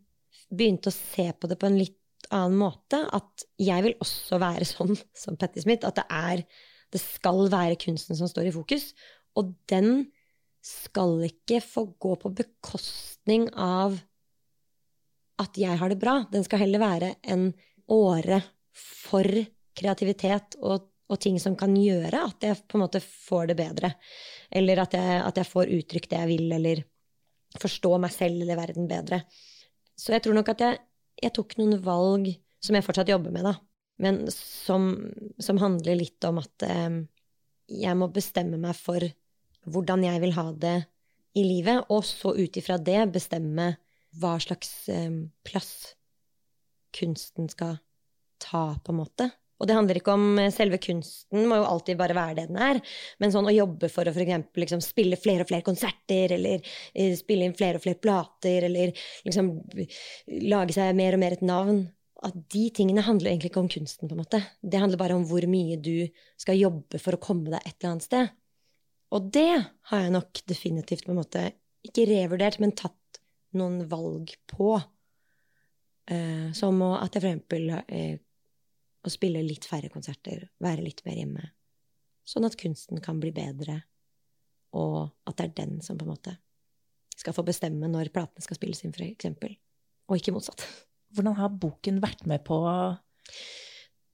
begynte 0.47 0.91
å 0.91 0.95
se 0.95 1.27
på 1.35 1.49
det 1.51 1.59
på 1.59 1.67
en 1.69 1.79
litt 1.79 2.29
annen 2.33 2.57
måte. 2.59 3.01
At 3.15 3.45
jeg 3.61 3.85
vil 3.85 3.97
også 4.03 4.39
være 4.41 4.67
sånn 4.75 4.95
som 5.15 5.39
Patti 5.39 5.63
Smith. 5.63 5.87
At 5.87 5.99
det 5.99 6.07
er 6.09 6.47
Det 6.87 7.01
skal 7.03 7.49
være 7.51 7.75
kunsten 7.75 8.15
som 8.15 8.29
står 8.31 8.47
i 8.47 8.55
fokus. 8.55 8.93
Og 9.35 9.51
den 9.67 10.07
skal 10.63 11.19
ikke 11.27 11.59
få 11.63 11.83
gå 11.99 12.13
på 12.21 12.31
bekostning 12.31 13.49
av 13.51 13.97
at 15.41 15.57
jeg 15.59 15.77
har 15.79 15.91
det 15.91 15.99
bra. 16.01 16.19
Den 16.31 16.45
skal 16.45 16.63
heller 16.63 16.81
være 16.81 17.13
en 17.29 17.49
åre 17.93 18.41
for 18.77 19.27
kreativitet 19.77 20.57
og, 20.59 20.89
og 21.07 21.19
ting 21.21 21.37
som 21.41 21.55
kan 21.59 21.75
gjøre 21.77 22.23
at 22.29 22.45
jeg 22.45 22.63
på 22.65 22.77
en 22.77 22.85
måte 22.85 23.01
får 23.03 23.51
det 23.51 23.57
bedre. 23.59 23.91
Eller 24.49 24.81
at 24.83 24.97
jeg, 24.97 25.21
at 25.21 25.37
jeg 25.37 25.49
får 25.49 25.73
uttrykt 25.77 26.11
det 26.11 26.21
jeg 26.23 26.31
vil, 26.31 26.49
eller 26.57 26.83
forstå 27.57 27.93
meg 28.01 28.13
selv 28.13 28.41
eller 28.43 28.59
verden 28.59 28.89
bedre. 28.89 29.21
Så 29.97 30.13
jeg 30.13 30.25
tror 30.25 30.37
nok 30.37 30.51
at 30.53 30.63
jeg, 30.65 30.81
jeg 31.23 31.33
tok 31.33 31.57
noen 31.59 31.79
valg 31.83 32.29
som 32.63 32.75
jeg 32.75 32.85
fortsatt 32.85 33.09
jobber 33.11 33.33
med, 33.33 33.47
da. 33.47 33.55
Men 34.01 34.19
som, 34.33 34.91
som 35.41 35.57
handler 35.61 35.97
litt 35.97 36.21
om 36.27 36.37
at 36.41 36.65
eh, 36.67 36.99
jeg 37.81 37.97
må 37.97 38.09
bestemme 38.13 38.59
meg 38.61 38.77
for 38.77 39.01
hvordan 39.67 40.05
jeg 40.05 40.21
vil 40.21 40.35
ha 40.37 40.51
det 40.53 40.77
i 41.37 41.43
livet, 41.45 41.89
og 41.93 42.05
så 42.05 42.33
ut 42.37 42.57
ifra 42.57 42.77
det 42.81 43.01
bestemme 43.13 43.71
hva 44.21 44.37
slags 44.43 44.71
eh, 44.93 45.11
plass 45.47 45.73
kunsten 46.97 47.49
skal 47.51 47.77
ta, 48.41 48.79
på 48.83 48.93
en 48.93 49.01
måte. 49.01 49.29
Og 49.57 49.65
det 49.65 49.73
handler 49.77 49.97
ikke 49.99 50.13
om 50.13 50.39
eh, 50.41 50.53
selve 50.53 50.79
kunsten, 50.81 51.47
må 51.49 51.59
jo 51.59 51.67
alltid 51.67 51.97
bare 51.99 52.17
være 52.17 52.37
det 52.39 52.47
den 52.51 52.61
er. 52.61 52.79
Men 53.21 53.33
sånn 53.33 53.49
å 53.49 53.55
jobbe 53.55 53.89
for 53.93 54.07
å 54.07 54.13
eksempel 54.13 54.63
liksom 54.63 54.83
spille 54.85 55.19
flere 55.19 55.45
og 55.45 55.51
flere 55.51 55.65
konserter, 55.65 56.35
eller 56.37 56.61
eh, 56.93 57.13
spille 57.17 57.47
inn 57.47 57.57
flere 57.57 57.81
og 57.81 57.85
flere 57.85 58.01
plater, 58.01 58.67
eller 58.69 58.93
liksom 59.27 59.53
lage 60.45 60.77
seg 60.77 60.97
mer 60.97 61.17
og 61.17 61.23
mer 61.25 61.37
et 61.37 61.45
navn 61.45 61.85
At 62.25 62.33
de 62.49 62.63
tingene 62.73 63.03
handler 63.05 63.29
egentlig 63.29 63.51
ikke 63.51 63.61
om 63.61 63.69
kunsten, 63.69 64.09
på 64.09 64.15
en 64.15 64.23
måte. 64.23 64.39
Det 64.61 64.79
handler 64.81 64.97
bare 64.97 65.13
om 65.13 65.25
hvor 65.29 65.45
mye 65.45 65.75
du 65.77 66.09
skal 66.41 66.57
jobbe 66.57 66.97
for 66.97 67.13
å 67.13 67.21
komme 67.21 67.51
deg 67.51 67.61
et 67.61 67.75
eller 67.75 67.91
annet 67.91 68.07
sted. 68.07 68.31
Og 69.13 69.27
det 69.35 69.51
har 69.91 70.01
jeg 70.01 70.15
nok 70.15 70.41
definitivt 70.49 71.05
på 71.05 71.13
en 71.13 71.19
måte 71.21 71.43
ikke 71.85 72.07
revurdert, 72.09 72.57
men 72.59 72.73
tatt 72.73 72.97
noen 73.55 73.83
valg 73.89 74.33
på. 74.49 74.75
Eh, 76.07 76.49
som 76.55 76.81
at 76.87 77.15
jeg 77.15 77.21
for 77.21 77.29
eksempel 77.29 77.69
eh, 77.87 78.17
å 79.03 79.11
spille 79.11 79.43
litt 79.43 79.67
færre 79.67 79.91
konserter, 79.91 80.47
være 80.63 80.85
litt 80.85 81.03
mer 81.07 81.19
hjemme. 81.19 81.45
Sånn 82.27 82.47
at 82.47 82.57
kunsten 82.59 82.99
kan 83.03 83.21
bli 83.23 83.31
bedre, 83.35 83.81
og 84.75 85.13
at 85.27 85.37
det 85.39 85.47
er 85.47 85.55
den 85.61 85.77
som 85.83 85.99
på 85.99 86.07
en 86.07 86.13
måte 86.15 86.35
skal 87.17 87.33
få 87.33 87.43
bestemme 87.47 87.89
når 87.89 88.11
platene 88.13 88.43
skal 88.45 88.59
spilles 88.59 88.83
inn, 88.85 88.95
eksempel. 89.07 89.55
Og 90.07 90.19
ikke 90.19 90.35
motsatt. 90.35 90.63
Hvordan 91.15 91.37
har 91.39 91.55
boken 91.55 92.01
vært 92.03 92.25
med 92.27 92.43
på 92.47 92.57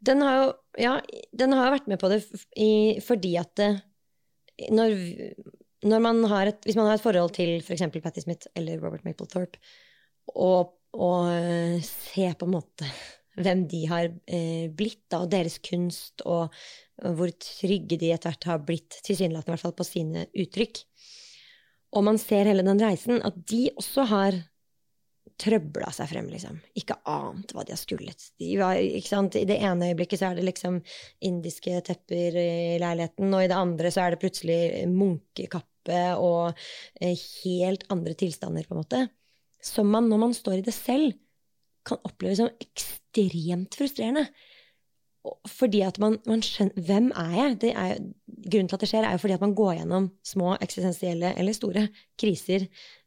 Den 0.05 0.21
har 0.21 0.35
jo 0.37 0.51
Ja, 0.77 0.93
den 1.33 1.53
har 1.53 1.73
vært 1.73 1.89
med 1.89 1.99
på 2.01 2.09
det 2.09 2.21
i, 2.57 2.99
fordi 3.01 3.35
at 3.37 3.53
det, 3.57 3.69
når, 4.73 4.93
når, 4.93 5.61
man 5.83 6.23
et 6.47 6.63
Hvis 6.65 6.77
man 6.79 6.87
har 6.87 6.99
et 6.99 7.03
forhold 7.03 7.33
til 7.35 7.57
f.eks. 7.61 7.83
For 7.87 8.03
Patti 8.03 8.23
Smith 8.23 8.47
eller 8.55 8.79
Robert 8.79 9.03
Mapplethorpe, 9.05 9.59
og, 10.35 10.77
og 10.93 11.27
se 11.83 12.23
ser 12.23 12.39
på 12.39 12.47
en 12.47 12.55
måte 12.55 12.87
hvem 13.41 13.65
de 13.69 13.81
har 13.89 14.09
eh, 14.29 14.69
blitt, 14.69 15.03
da, 15.09 15.23
og 15.23 15.31
deres 15.31 15.57
kunst, 15.65 16.21
og, 16.29 16.53
hvor 17.17 17.31
trygge 17.41 17.97
de 17.97 18.11
etter 18.13 18.29
hvert 18.29 18.49
har 18.49 18.63
blitt, 18.65 18.99
tilsynelatende 19.05 19.53
i 19.53 19.55
hvert 19.55 19.65
fall 19.65 19.77
på 19.79 19.87
sine 19.87 20.27
uttrykk. 20.29 20.83
Og 21.97 22.05
man 22.05 22.19
ser 22.21 22.49
hele 22.49 22.65
den 22.65 22.81
reisen, 22.81 23.21
at 23.25 23.37
de 23.49 23.67
også 23.77 24.05
har 24.09 24.37
trøbla 25.41 25.89
seg 25.93 26.11
frem, 26.11 26.27
liksom. 26.29 26.59
Ikke 26.77 26.99
ant 27.09 27.53
hva 27.55 27.65
de 27.65 27.73
har 27.73 27.81
skullet. 27.81 28.29
De 28.39 28.53
var, 28.59 28.77
I 28.77 29.45
det 29.49 29.57
ene 29.57 29.89
øyeblikket 29.91 30.21
så 30.21 30.29
er 30.29 30.37
det 30.37 30.45
liksom 30.45 30.79
indiske 31.25 31.81
tepper 31.87 32.37
i 32.37 32.79
leiligheten, 32.81 33.33
og 33.33 33.41
i 33.41 33.49
det 33.49 33.57
andre 33.57 33.93
så 33.93 34.05
er 34.05 34.13
det 34.13 34.21
plutselig 34.21 34.59
munkekappe 35.83 36.17
og 36.19 36.53
eh, 37.01 37.17
helt 37.43 37.83
andre 37.89 38.13
tilstander, 38.13 38.63
på 38.67 38.73
en 38.73 38.81
måte. 38.83 39.09
Som 39.61 39.87
man, 39.91 40.09
når 40.09 40.17
man 40.17 40.33
står 40.33 40.59
i 40.59 40.65
det 40.65 40.73
selv, 40.73 41.13
kan 41.85 41.97
oppleve 42.03 42.35
som 42.35 42.49
ekstremt 42.59 43.75
frustrerende. 43.75 44.27
Fordi 45.47 45.81
at 45.81 45.99
man, 45.99 46.17
man 46.27 46.41
skjønner 46.43 46.81
Hvem 46.83 47.11
er 47.15 47.33
jeg? 47.37 47.71
Er, 47.71 47.99
grunnen 48.27 48.67
til 48.67 48.75
at 48.75 48.81
det 48.81 48.89
skjer, 48.89 49.05
er 49.07 49.13
jo 49.13 49.21
fordi 49.21 49.33
at 49.37 49.41
man 49.41 49.55
går 49.55 49.77
gjennom 49.77 50.11
små 50.23 50.57
eksistensielle 50.59 51.33
eller 51.39 51.53
store 51.55 51.87
kriser 52.19 52.65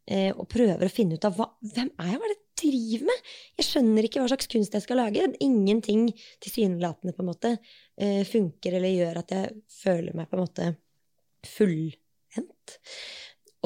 eh, 0.09 0.33
og 0.33 0.49
prøver 0.49 0.87
å 0.87 0.93
finne 0.93 1.17
ut 1.19 1.27
av 1.29 1.37
hva, 1.37 1.51
hvem 1.61 1.91
er 2.01 2.09
jeg, 2.09 2.21
hva 2.21 2.25
er 2.25 2.33
det 2.33 2.39
jeg 2.39 2.73
driver 2.73 3.11
med? 3.11 3.29
Jeg 3.59 3.69
skjønner 3.69 4.09
ikke 4.09 4.23
hva 4.23 4.31
slags 4.33 4.49
kunst 4.49 4.79
jeg 4.79 4.87
skal 4.87 5.01
lage. 5.03 5.29
Ingenting 5.45 6.09
tilsynelatende 6.41 7.13
på 7.13 7.25
en 7.25 7.31
måte 7.35 7.53
eh, 7.53 8.25
funker 8.25 8.79
eller 8.79 8.97
gjør 8.97 9.21
at 9.21 9.37
jeg 9.37 9.55
føler 9.77 10.17
meg 10.17 10.31
på 10.31 10.39
en 10.39 10.45
måte 10.47 10.73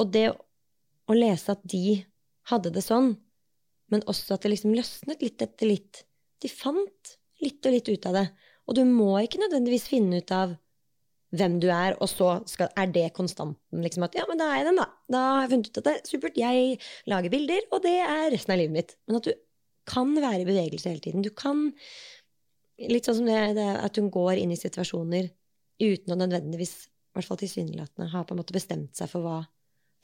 Og 0.01 0.11
det 0.13 0.27
å 0.31 1.17
lese 1.17 1.55
at 1.55 1.63
de 1.67 2.01
hadde 2.51 2.71
det 2.73 2.83
sånn, 2.85 3.13
men 3.91 4.05
også 4.09 4.35
at 4.35 4.45
det 4.45 4.53
liksom 4.53 4.75
løsnet 4.75 5.23
litt 5.23 5.43
etter 5.43 5.69
litt. 5.69 6.03
De 6.41 6.49
fant 6.51 7.15
litt 7.43 7.65
og 7.67 7.75
litt 7.75 7.89
ut 7.91 8.07
av 8.09 8.17
det. 8.17 8.27
Og 8.69 8.77
du 8.77 8.83
må 8.87 9.13
ikke 9.19 9.41
nødvendigvis 9.41 9.89
finne 9.91 10.21
ut 10.21 10.33
av 10.35 10.55
hvem 11.35 11.57
du 11.63 11.69
er, 11.71 11.95
og 12.03 12.09
så 12.11 12.31
skal, 12.49 12.71
er 12.79 12.89
det 12.91 13.05
konstanten. 13.15 13.83
Liksom 13.83 14.03
at 14.07 14.15
ja, 14.19 14.25
men 14.27 14.39
da 14.39 14.49
er 14.51 14.61
jeg 14.61 14.67
den, 14.69 14.81
da. 14.81 14.87
Da 15.11 15.21
har 15.27 15.45
jeg 15.45 15.51
funnet 15.53 15.69
ut 15.69 15.79
at 15.79 15.87
det 15.87 15.93
er 15.93 16.09
supert. 16.09 16.39
Jeg 16.39 16.79
lager 17.11 17.33
bilder, 17.33 17.67
og 17.71 17.83
det 17.85 17.97
er 18.03 18.25
resten 18.33 18.55
av 18.55 18.59
livet 18.59 18.75
mitt. 18.75 18.95
Men 19.07 19.19
at 19.21 19.29
du 19.29 19.33
kan 19.91 20.11
være 20.15 20.43
i 20.43 20.47
bevegelse 20.47 20.91
hele 20.91 21.03
tiden. 21.03 21.23
Du 21.25 21.31
kan 21.35 21.69
Litt 22.81 23.05
sånn 23.05 23.19
som 23.19 23.27
det, 23.29 23.37
det 23.53 23.65
at 23.77 23.97
hun 23.99 24.07
går 24.09 24.39
inn 24.41 24.55
i 24.55 24.57
situasjoner 24.57 25.27
uten 25.83 26.13
å 26.13 26.17
nødvendigvis, 26.17 26.87
i 27.11 27.17
hvert 27.19 27.27
fall 27.27 27.39
tilsynelatende, 27.41 28.09
har 28.13 28.23
på 28.27 28.35
en 28.35 28.39
måte 28.39 28.55
bestemt 28.55 28.95
seg 28.95 29.09
for 29.11 29.25
hva 29.25 29.39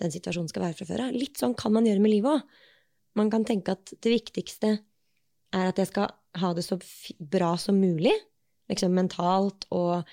den 0.01 0.13
situasjonen 0.13 0.49
skal 0.51 0.65
være 0.67 0.77
fra 0.77 0.87
før 0.89 1.05
av. 1.07 1.15
Litt 1.15 1.39
sånn 1.39 1.55
kan 1.57 1.73
man 1.73 1.87
gjøre 1.87 2.03
med 2.03 2.13
livet 2.13 2.35
òg. 2.35 2.57
Man 3.17 3.31
kan 3.33 3.47
tenke 3.47 3.73
at 3.73 3.93
det 4.03 4.11
viktigste 4.13 4.75
er 5.55 5.69
at 5.71 5.79
jeg 5.79 5.89
skal 5.89 6.11
ha 6.37 6.51
det 6.53 6.65
så 6.67 6.77
bra 7.17 7.55
som 7.57 7.79
mulig, 7.79 8.13
liksom 8.69 8.93
mentalt 8.93 9.65
og 9.73 10.03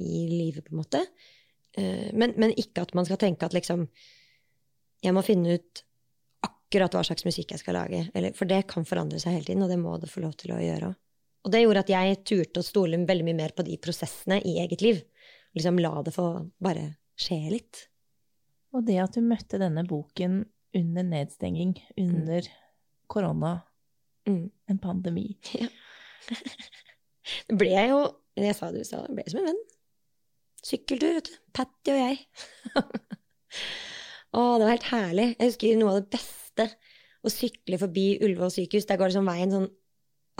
i 0.00 0.24
livet, 0.30 0.64
på 0.64 0.74
en 0.74 0.80
måte. 0.80 1.04
Eh, 1.76 2.08
men, 2.16 2.34
men, 2.40 2.54
ikke 2.58 2.86
at 2.86 2.96
man 2.96 3.06
skal 3.06 3.20
tenke 3.20 3.46
at 3.46 3.54
liksom 3.54 3.84
Jeg 5.00 5.14
må 5.16 5.22
finne 5.24 5.54
ut 5.56 5.80
akkurat 6.44 6.92
hva 6.92 7.00
slags 7.06 7.24
musikk 7.24 7.54
jeg 7.54 7.62
skal 7.62 7.78
lage. 7.78 8.02
Eller, 8.14 8.34
for 8.36 8.48
det 8.48 8.66
kan 8.68 8.84
forandre 8.84 9.20
seg 9.22 9.38
hele 9.38 9.46
tiden, 9.46 9.62
og 9.64 9.70
det 9.72 9.78
må 9.80 9.94
det 9.96 10.10
få 10.12 10.20
lov 10.20 10.34
til 10.40 10.52
å 10.52 10.58
gjøre 10.60 10.90
òg. 10.90 10.98
Og 11.40 11.54
det 11.54 11.62
gjorde 11.62 11.82
at 11.86 11.92
jeg 11.94 12.18
turte 12.28 12.60
å 12.60 12.66
stole 12.66 13.00
veldig 13.08 13.24
mye 13.24 13.38
mer 13.38 13.54
på 13.56 13.64
de 13.64 13.78
prosessene 13.80 14.42
i 14.44 14.58
eget 14.60 14.84
liv. 14.84 15.00
Liksom 15.56 15.80
la 15.82 15.94
det 16.06 16.14
få 16.14 16.26
bare 16.62 16.86
skje 17.20 17.40
litt. 17.54 17.84
Og 18.74 18.86
det 18.86 19.00
at 19.02 19.16
du 19.16 19.24
møtte 19.26 19.58
denne 19.60 19.84
boken 19.88 20.44
under 20.78 21.06
nedstenging, 21.06 21.74
under 21.98 22.46
mm. 22.46 22.58
korona, 23.10 23.56
mm. 24.28 24.44
en 24.70 24.78
pandemi. 24.82 25.26
Ja. 25.58 25.66
det 27.48 27.56
ble 27.58 27.84
jo 27.90 28.00
Jeg 28.38 28.54
sa 28.56 28.70
det 28.72 28.84
i 28.84 28.86
stad, 28.86 29.10
ble 29.10 29.24
jeg 29.26 29.32
som 29.32 29.40
en 29.42 29.50
venn. 29.50 29.64
Sykkeltur, 30.64 31.16
vet 31.18 31.26
du. 31.28 31.34
Patty 31.56 31.92
og 31.92 31.98
jeg. 31.98 32.20
Å, 34.36 34.40
det 34.60 34.64
var 34.64 34.72
helt 34.76 34.88
herlig. 34.92 35.26
Jeg 35.34 35.50
husker 35.50 35.80
noe 35.80 35.92
av 35.92 35.98
det 35.98 36.12
beste. 36.14 36.66
Å 37.20 37.32
sykle 37.32 37.80
forbi 37.80 38.04
Ullevål 38.22 38.52
sykehus. 38.54 38.86
Der 38.88 39.00
går 39.00 39.12
det 39.12 39.24
veien 39.26 39.52
sånn 39.52 39.68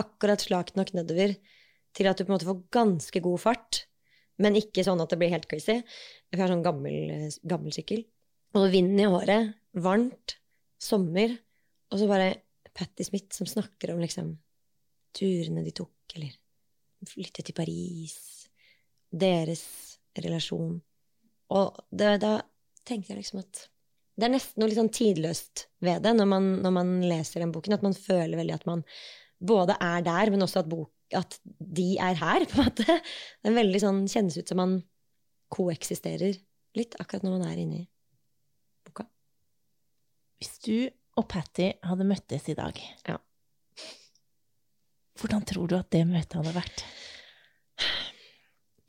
akkurat 0.00 0.40
slakt 0.40 0.78
nok 0.78 0.94
nedover 0.96 1.34
til 1.96 2.08
at 2.08 2.16
du 2.16 2.24
på 2.24 2.30
en 2.30 2.36
måte 2.36 2.48
får 2.48 2.62
ganske 2.72 3.22
god 3.24 3.42
fart, 3.42 3.82
men 4.40 4.58
ikke 4.58 4.84
sånn 4.86 5.00
at 5.02 5.12
det 5.12 5.18
blir 5.20 5.32
helt 5.32 5.48
crazy. 5.50 5.80
Jeg 6.30 6.40
har 6.40 6.50
sånn 6.50 6.64
gammel, 6.64 7.28
gammel 7.46 7.74
sykkel. 7.76 8.04
Og 8.56 8.70
vinden 8.72 8.98
i 8.98 9.08
håret 9.08 9.54
varmt, 9.78 10.36
sommer, 10.80 11.36
og 11.92 12.00
så 12.00 12.06
bare 12.10 12.30
Patti 12.74 13.04
Smith 13.04 13.36
som 13.36 13.48
snakker 13.48 13.92
om 13.92 14.00
liksom 14.00 14.32
turene 15.16 15.64
de 15.66 15.74
tok, 15.76 16.14
eller 16.16 16.32
flytte 17.08 17.44
til 17.44 17.56
Paris, 17.56 18.16
deres 19.10 19.64
relasjon. 20.18 20.78
Og 21.56 21.82
det, 21.90 22.14
da 22.22 22.38
tenkte 22.86 23.12
jeg 23.12 23.20
liksom 23.20 23.42
at 23.42 23.66
det 24.20 24.26
er 24.26 24.34
nesten 24.34 24.60
noe 24.60 24.68
litt 24.68 24.78
sånn 24.78 24.92
tidløst 24.92 25.64
ved 25.84 26.02
det 26.04 26.12
når 26.16 26.28
man, 26.28 26.48
når 26.64 26.72
man, 26.76 26.90
leser 27.08 27.40
den 27.40 27.52
boken, 27.54 27.76
at 27.76 27.84
man 27.84 27.96
føler 27.96 28.36
veldig 28.36 28.56
at 28.58 28.66
man 28.68 28.82
både 29.40 29.76
er 29.80 30.02
der, 30.04 30.32
men 30.32 30.44
også 30.44 30.60
at, 30.60 30.68
bok, 30.68 30.90
at 31.18 31.38
de 31.44 31.94
er 32.02 32.18
her, 32.20 32.46
på 32.50 32.60
en 32.60 32.68
måte. 32.68 33.00
Det 33.40 33.50
er 33.50 33.58
veldig 33.58 33.82
sånn, 33.82 34.04
kjennes 34.10 34.38
ut 34.38 34.50
som 34.50 34.60
man 34.60 34.78
koeksisterer 35.50 36.38
litt 36.78 36.94
akkurat 37.02 37.26
når 37.26 37.38
man 37.38 37.48
er 37.48 37.62
inni 37.62 37.82
boka. 38.86 39.06
Hvis 40.40 40.60
du 40.64 40.76
og 41.18 41.26
Patty 41.28 41.72
hadde 41.84 42.06
møttes 42.08 42.46
i 42.48 42.56
dag, 42.56 42.76
ja. 43.08 43.16
hvordan 45.20 45.42
tror 45.48 45.68
du 45.68 45.76
at 45.80 45.90
det 45.92 46.04
møtet 46.08 46.38
hadde 46.38 46.54
vært? 46.54 46.84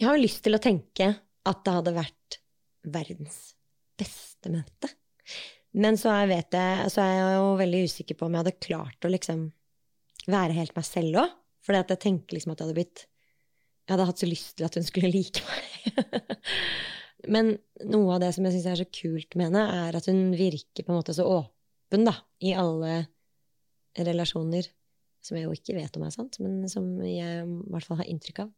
Jeg 0.01 0.10
har 0.10 0.21
lyst 0.21 0.43
til 0.45 0.57
å 0.57 0.62
tenke 0.62 1.10
at 1.49 1.65
det 1.65 1.73
hadde 1.75 1.97
vært 1.97 2.38
verdens 2.81 3.39
beste 3.99 4.49
møte. 4.53 4.89
Men 5.77 5.97
så 5.99 6.12
er, 6.13 6.31
jeg, 6.34 6.88
så 6.91 7.03
er 7.03 7.12
jeg 7.15 7.36
jo 7.38 7.51
veldig 7.60 7.81
usikker 7.88 8.17
på 8.17 8.27
om 8.27 8.34
jeg 8.36 8.43
hadde 8.43 8.63
klart 8.63 9.07
å 9.07 9.12
liksom 9.12 9.45
være 10.31 10.57
helt 10.57 10.75
meg 10.75 10.88
selv 10.88 11.21
òg. 11.23 11.38
For 11.62 11.78
jeg 11.78 12.02
tenker 12.02 12.36
liksom 12.36 12.54
at 12.54 12.62
jeg 12.62 12.69
hadde 12.69 12.80
blitt 12.80 13.06
Jeg 13.06 13.93
hadde 13.93 14.08
hatt 14.10 14.21
så 14.21 14.30
lyst 14.30 14.56
til 14.58 14.67
at 14.67 14.78
hun 14.78 14.86
skulle 14.88 15.12
like 15.15 15.43
meg. 15.45 16.36
Men 17.32 17.56
noe 17.86 18.15
av 18.15 18.21
det 18.24 18.32
som 18.36 18.45
jeg 18.47 18.56
syns 18.56 18.69
er 18.71 18.82
så 18.82 18.88
kult 18.89 19.36
med 19.38 19.52
henne, 19.52 19.63
er 19.88 19.97
at 19.97 20.08
hun 20.10 20.32
virker 20.34 20.86
på 20.86 20.93
en 20.93 21.00
måte 21.02 21.13
så 21.13 21.26
åpen, 21.30 22.06
da, 22.08 22.15
i 22.41 22.56
alle 22.58 23.04
relasjoner. 23.97 24.69
Som 25.21 25.38
jeg 25.38 25.45
jo 25.45 25.54
ikke 25.54 25.76
vet 25.78 25.97
om 26.00 26.06
er 26.08 26.13
sant, 26.15 26.39
men 26.41 26.65
som 26.71 26.88
jeg 27.06 27.43
i 27.43 27.74
hvert 27.74 27.86
fall 27.86 28.00
har 28.00 28.10
inntrykk 28.10 28.41
av. 28.45 28.50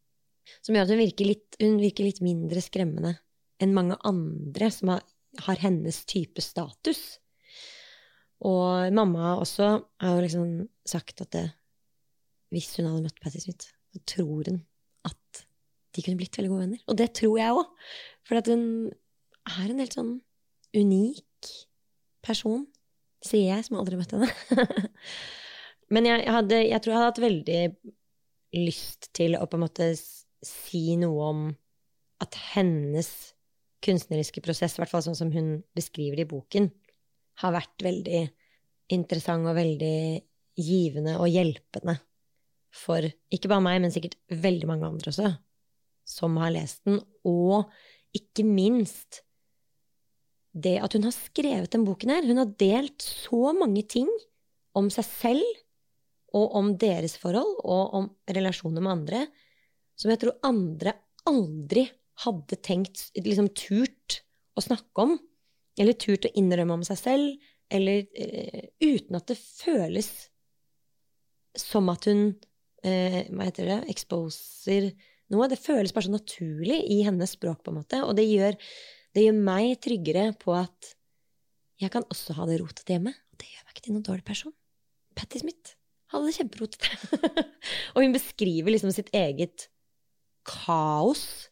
Som 0.64 0.76
gjør 0.76 0.86
at 0.86 0.94
hun 0.94 1.02
virker 1.02 1.28
litt, 1.28 1.58
hun 1.60 1.76
virker 1.82 2.08
litt 2.08 2.22
mindre 2.24 2.64
skremmende 2.64 3.18
enn 3.64 3.76
mange 3.76 3.98
andre 4.08 4.70
som 4.74 4.92
har, 4.94 5.04
har 5.46 5.60
hennes 5.62 6.02
type 6.10 6.44
status. 6.44 7.02
Og 8.44 8.92
mamma 8.96 9.38
også 9.40 9.70
har 10.04 10.18
jo 10.18 10.24
liksom 10.24 10.50
sagt 10.88 11.24
at 11.24 11.32
det, 11.36 11.46
hvis 12.54 12.72
hun 12.78 12.90
hadde 12.90 13.06
møtt 13.08 13.22
Patti 13.24 13.42
Smith, 13.42 13.72
så 13.94 14.02
tror 14.10 14.50
hun 14.50 14.62
at 15.08 15.44
de 15.94 16.04
kunne 16.04 16.20
blitt 16.20 16.38
veldig 16.38 16.52
gode 16.52 16.66
venner. 16.66 16.84
Og 16.90 16.98
det 17.00 17.10
tror 17.18 17.40
jeg 17.40 17.58
òg. 17.58 17.90
For 18.26 18.50
hun 18.50 18.66
er 19.50 19.72
en 19.72 19.82
helt 19.82 19.98
sånn 19.98 20.14
unik 20.74 21.52
person, 22.24 22.66
sier 23.24 23.56
jeg, 23.56 23.66
som 23.68 23.80
aldri 23.80 23.98
har 23.98 24.04
møtt 24.04 24.16
henne. 24.16 24.68
Men 25.94 26.08
jeg, 26.08 26.24
hadde, 26.32 26.62
jeg, 26.64 26.82
tror 26.82 26.94
jeg 26.94 27.00
hadde 27.00 27.12
hatt 27.12 27.24
veldig 27.24 27.62
lyst 28.64 29.10
til 29.18 29.38
å 29.38 29.46
på 29.50 29.60
en 29.60 29.66
måte 29.66 29.90
si 30.44 30.96
noe 31.00 31.30
om 31.30 31.44
at 32.24 32.38
hennes 32.54 33.10
kunstneriske 33.84 34.42
prosess, 34.44 34.78
i 34.78 34.82
hvert 34.82 34.94
fall 34.94 35.04
sånn 35.06 35.20
som 35.20 35.34
hun 35.34 35.58
beskriver 35.76 36.20
det 36.20 36.28
i 36.28 36.32
boken, 36.32 36.70
har 37.44 37.56
vært 37.56 37.84
veldig 37.84 38.22
interessant 38.94 39.50
og 39.50 39.58
veldig 39.58 39.98
givende 40.60 41.18
og 41.20 41.32
hjelpende 41.34 41.98
for 42.74 43.06
ikke 43.06 43.52
bare 43.52 43.64
meg, 43.64 43.82
men 43.84 43.94
sikkert 43.94 44.18
veldig 44.30 44.70
mange 44.70 44.88
andre 44.90 45.12
også, 45.14 45.34
som 46.10 46.40
har 46.42 46.54
lest 46.56 46.82
den, 46.88 47.00
og 47.30 47.70
ikke 48.18 48.46
minst 48.48 49.22
det 50.54 50.76
at 50.86 50.94
hun 50.94 51.06
har 51.08 51.16
skrevet 51.16 51.72
den 51.74 51.86
boken 51.86 52.14
her. 52.14 52.26
Hun 52.28 52.42
har 52.42 52.52
delt 52.62 53.02
så 53.02 53.54
mange 53.58 53.86
ting 53.90 54.10
om 54.78 54.90
seg 54.94 55.06
selv 55.08 55.62
og 56.34 56.54
om 56.58 56.74
deres 56.82 57.16
forhold 57.22 57.60
og 57.62 57.98
om 57.98 58.10
relasjoner 58.30 58.82
med 58.82 58.94
andre 58.94 59.24
som 60.00 60.10
jeg 60.10 60.22
tror 60.24 60.40
andre 60.46 60.96
aldri 61.30 61.86
hadde 62.24 62.60
tenkt, 62.66 63.08
liksom 63.18 63.50
turt 63.58 64.22
å 64.58 64.62
snakke 64.62 65.06
om, 65.06 65.16
eller 65.80 65.98
turt 65.98 66.28
å 66.28 66.34
innrømme 66.38 66.78
om 66.78 66.86
seg 66.86 67.00
selv, 67.00 67.50
eller 67.74 68.04
uh, 68.06 68.64
uten 68.84 69.18
at 69.18 69.30
det 69.32 69.40
føles 69.40 70.10
som 71.58 71.90
at 71.94 72.06
hun 72.10 72.34
uh, 72.88 73.20
Hva 73.30 73.48
heter 73.48 73.70
det? 73.70 73.80
Exposer 73.94 74.90
noe. 75.34 75.50
Det 75.52 75.60
føles 75.62 75.94
bare 75.96 76.08
så 76.08 76.14
naturlig 76.14 76.82
i 76.94 77.02
hennes 77.08 77.36
språk, 77.36 77.64
på 77.64 77.74
en 77.74 77.80
måte. 77.82 78.02
Og 78.08 78.16
det 78.18 78.28
gjør, 78.30 78.58
det 79.16 79.28
gjør 79.28 79.40
meg 79.52 79.78
tryggere 79.84 80.28
på 80.40 80.56
at 80.58 80.94
jeg 81.82 81.92
kan 81.94 82.06
også 82.14 82.36
ha 82.38 82.48
det 82.50 82.60
rotete 82.62 82.96
hjemme. 82.96 83.14
Og 83.14 83.40
det 83.42 83.50
gjør 83.50 83.64
meg 83.64 83.76
ikke 83.76 83.88
til 83.88 83.96
noen 83.96 84.08
dårlig 84.10 84.28
person. 84.28 84.56
Patti 85.18 85.42
Smith 85.42 85.78
hadde 86.14 86.30
det 86.30 86.38
kjemperotete. 86.38 87.48
og 87.94 88.04
hun 88.04 88.16
beskriver 88.16 88.76
liksom 88.76 88.94
sitt 88.94 89.10
eget 89.16 89.68
kaos 90.48 91.50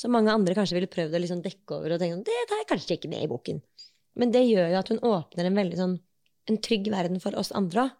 som 0.00 0.14
mange 0.14 0.32
andre 0.32 0.56
kanskje 0.56 0.78
ville 0.78 0.90
prøvd 0.90 1.16
å 1.16 1.20
liksom 1.20 1.42
dekke 1.44 1.76
over 1.76 1.94
og 1.94 2.00
tenke 2.00 2.16
sånn, 2.16 2.24
det 2.24 2.44
tar 2.48 2.62
jeg 2.62 2.68
kanskje 2.70 2.96
ikke 2.96 3.10
med 3.12 3.24
i 3.26 3.28
boken. 3.28 3.58
Men 4.20 4.32
det 4.32 4.46
gjør 4.46 4.70
jo 4.72 4.78
at 4.80 4.92
hun 4.92 5.02
åpner 5.04 5.48
en 5.48 5.58
veldig 5.60 5.78
sånn 5.78 5.96
en 6.48 6.58
trygg 6.64 6.88
verden 6.90 7.20
for 7.22 7.36
oss 7.38 7.52
andre. 7.56 7.90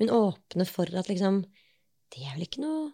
Hun 0.00 0.12
åpner 0.12 0.68
for 0.68 0.92
at 0.98 1.08
liksom 1.08 1.40
Det 2.12 2.26
er 2.26 2.34
vel 2.36 2.46
ikke 2.46 2.62
noe 2.64 2.90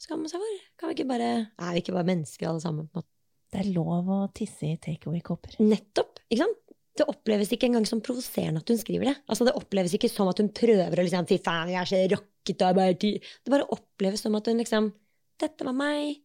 skamme 0.00 0.30
seg 0.30 0.42
for? 0.42 0.58
Kan 0.80 0.90
vi 0.90 0.98
ikke 0.98 1.10
bare 1.10 1.30
Er 1.44 1.72
vi 1.74 1.82
ikke 1.82 1.94
bare 1.96 2.08
mennesker 2.08 2.48
alle 2.48 2.62
sammen? 2.62 2.88
på 2.88 3.00
en 3.00 3.02
måte? 3.02 3.14
Det 3.50 3.62
er 3.64 3.72
lov 3.74 4.10
å 4.14 4.18
tisse 4.36 4.68
i 4.68 4.76
takeaway-kopper. 4.78 5.56
Nettopp. 5.64 6.20
ikke 6.30 6.44
sant? 6.44 6.58
Det 7.00 7.06
oppleves 7.08 7.50
ikke 7.54 7.66
engang 7.70 7.86
som 7.88 8.02
provoserende 8.04 8.60
at 8.62 8.70
hun 8.70 8.78
skriver 8.78 9.10
det. 9.10 9.16
Altså 9.30 9.46
Det 9.48 9.54
oppleves 9.58 9.94
ikke 9.96 10.10
som 10.10 10.28
at 10.30 10.38
hun 10.42 10.50
prøver 10.54 11.00
å 11.00 11.06
liksom 11.06 11.26
si 11.26 11.38
faen, 11.42 11.70
jeg 11.72 11.80
er 11.80 11.90
så 11.90 12.00
rockete. 12.14 12.70
Det 12.70 13.52
bare 13.54 13.66
oppleves 13.74 14.22
som 14.22 14.36
at 14.38 14.50
hun 14.50 14.60
liksom 14.62 14.92
Dette 15.40 15.64
var 15.64 15.72
meg. 15.72 16.18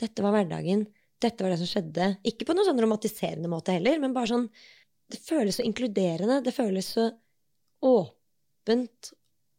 Dette 0.00 0.24
var 0.24 0.32
hverdagen. 0.32 0.86
Dette 1.22 1.44
var 1.44 1.52
det 1.52 1.60
som 1.60 1.68
skjedde. 1.68 2.06
Ikke 2.26 2.46
på 2.48 2.54
noen 2.56 2.66
sånn 2.70 2.80
romantiserende 2.80 3.50
måte 3.52 3.76
heller, 3.76 4.00
men 4.00 4.14
bare 4.16 4.30
sånn 4.32 4.48
Det 5.12 5.20
føles 5.20 5.58
så 5.60 5.66
inkluderende. 5.66 6.40
Det 6.42 6.54
føles 6.56 6.88
så 6.96 7.10
åpent. 7.84 9.12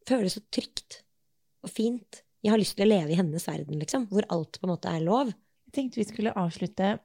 Føles 0.09 0.35
så 0.35 0.41
trygt 0.51 1.03
og 1.63 1.71
fint. 1.71 2.22
Jeg 2.43 2.51
har 2.51 2.59
lyst 2.59 2.75
til 2.75 2.85
å 2.85 2.91
leve 2.91 3.13
i 3.13 3.17
hennes 3.17 3.45
verden, 3.47 3.79
liksom, 3.79 4.07
hvor 4.11 4.27
alt 4.33 4.59
på 4.59 4.67
en 4.67 4.73
måte 4.73 4.91
er 4.91 5.03
lov. 5.05 5.31
Jeg 5.67 5.75
tenkte 5.77 6.01
vi 6.01 6.07
skulle 6.09 6.35
avslutte 6.35 6.97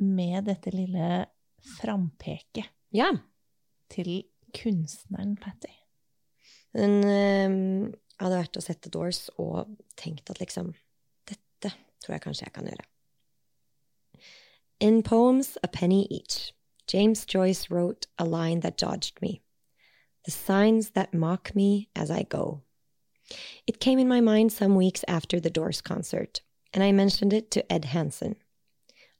med 0.00 0.48
dette 0.48 0.72
lille 0.72 1.26
frampeket 1.76 2.70
ja. 2.94 3.10
til 3.92 4.22
kunstneren 4.56 5.36
Patty. 5.36 5.74
Hun 6.78 7.02
øh, 7.04 7.90
hadde 8.20 8.38
vært 8.38 8.56
og 8.56 8.64
sett 8.64 8.80
The 8.84 8.92
Doors 8.92 9.26
og 9.36 9.74
tenkt 9.98 10.30
at 10.30 10.40
liksom 10.40 10.72
Dette 11.28 11.72
tror 12.00 12.14
jeg 12.14 12.24
kanskje 12.24 12.46
jeg 12.46 12.54
kan 12.54 12.68
gjøre. 12.70 12.86
In 14.80 15.02
poems, 15.02 15.58
a 15.62 15.68
penny 15.68 16.06
each, 16.08 16.54
James 16.86 17.26
Joyce 17.26 17.68
wrote 17.68 18.06
a 18.16 18.24
line 18.24 18.60
that 18.60 18.78
dodged 18.78 19.20
me. 19.20 19.42
The 20.24 20.30
signs 20.30 20.90
that 20.90 21.12
mock 21.12 21.54
me 21.54 21.88
as 21.96 22.10
I 22.10 22.22
go. 22.22 22.62
It 23.66 23.80
came 23.80 23.98
in 23.98 24.08
my 24.08 24.20
mind 24.20 24.52
some 24.52 24.74
weeks 24.74 25.04
after 25.06 25.38
the 25.38 25.50
Doors 25.50 25.80
concert, 25.80 26.40
and 26.72 26.82
I 26.82 26.92
mentioned 26.92 27.32
it 27.32 27.50
to 27.52 27.72
Ed 27.72 27.86
Hansen. 27.86 28.36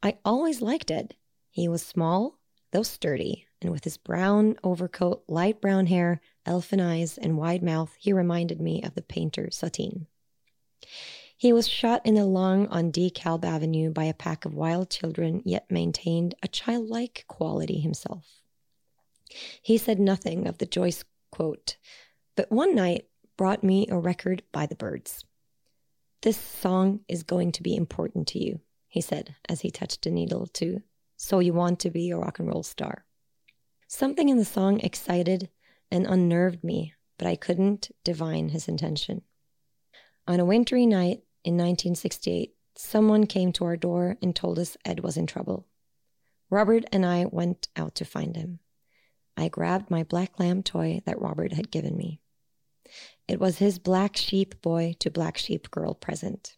I 0.03 0.19
always 0.25 0.63
liked 0.63 0.91
Ed. 0.91 1.15
He 1.51 1.69
was 1.69 1.83
small, 1.83 2.39
though 2.71 2.83
sturdy, 2.83 3.47
and 3.61 3.73
with 3.73 3.85
his 3.85 3.97
brown 3.97 4.57
overcoat, 4.63 5.25
light 5.29 5.61
brown 5.61 5.87
hair, 5.87 6.21
elfin 6.47 6.81
eyes, 6.81 7.19
and 7.19 7.37
wide 7.37 7.63
mouth, 7.63 7.95
he 7.99 8.13
reminded 8.13 8.61
me 8.61 8.83
of 8.83 8.95
the 8.95 9.03
painter 9.03 9.51
Satine. 9.51 10.07
He 11.37 11.53
was 11.53 11.69
shot 11.69 12.05
in 12.05 12.15
the 12.15 12.25
lung 12.25 12.67
on 12.69 12.91
DeKalb 12.91 13.45
Avenue 13.45 13.91
by 13.91 14.05
a 14.05 14.15
pack 14.15 14.45
of 14.45 14.55
wild 14.55 14.91
children, 14.91 15.43
yet 15.45 15.71
maintained 15.71 16.35
a 16.43 16.49
childlike 16.49 17.25
quality 17.29 17.81
himself. 17.81 18.43
He 19.63 19.79
said 19.79 20.01
nothing 20.01 20.47
of 20.47 20.59
the 20.59 20.67
Joyce 20.67 21.05
quote, 21.31 21.77
but 22.35 22.51
one 22.51 22.75
night 22.75 23.08
brought 23.39 23.63
me 23.63 23.87
a 23.89 23.97
record 23.97 24.43
by 24.53 24.67
the 24.67 24.75
birds. 24.75 25.25
This 26.23 26.37
song 26.37 27.01
is 27.09 27.23
going 27.23 27.53
to 27.53 27.63
be 27.63 27.77
important 27.77 28.27
to 28.29 28.45
you, 28.45 28.61
he 28.89 29.01
said 29.01 29.37
as 29.49 29.61
he 29.61 29.71
touched 29.71 30.05
a 30.05 30.11
needle 30.11 30.49
to 30.55 30.83
So 31.17 31.39
You 31.39 31.55
Want 31.55 31.79
to 31.81 31.91
Be 31.91 32.11
a 32.11 32.19
Rock 32.19 32.41
and 32.41 32.49
Roll 32.49 32.65
Star. 32.65 33.05
Something 33.87 34.29
in 34.29 34.39
the 34.39 34.45
song 34.45 34.81
excited 34.81 35.49
and 35.89 36.05
unnerved 36.05 36.65
me, 36.65 36.95
but 37.17 37.29
I 37.29 37.37
couldn't 37.37 37.93
divine 38.03 38.49
his 38.49 38.67
intention. 38.67 39.23
On 40.27 40.41
a 40.41 40.45
wintry 40.45 40.85
night 40.85 41.23
in 41.45 41.55
1968, 41.55 42.55
someone 42.75 43.27
came 43.27 43.53
to 43.53 43.65
our 43.65 43.77
door 43.77 44.17
and 44.21 44.35
told 44.35 44.59
us 44.59 44.77
Ed 44.85 45.01
was 45.01 45.17
in 45.17 45.29
trouble. 45.29 45.65
Robert 46.51 46.85
and 46.91 47.07
I 47.07 47.27
went 47.27 47.69
out 47.77 47.95
to 47.95 48.05
find 48.05 48.35
him. 48.35 48.59
I 49.37 49.49
grabbed 49.49 49.91
my 49.91 50.03
black 50.03 50.41
lamb 50.41 50.65
toy 50.65 51.03
that 51.07 51.21
Robert 51.21 51.53
had 51.53 51.71
given 51.71 51.97
me. 51.97 52.21
It 53.29 53.39
was 53.39 53.59
his 53.59 53.79
black 53.79 54.17
sheep 54.17 54.61
boy 54.63 54.95
to 55.01 55.11
black 55.11 55.37
sheep 55.37 55.71
girl 55.71 55.93
present. 55.95 56.57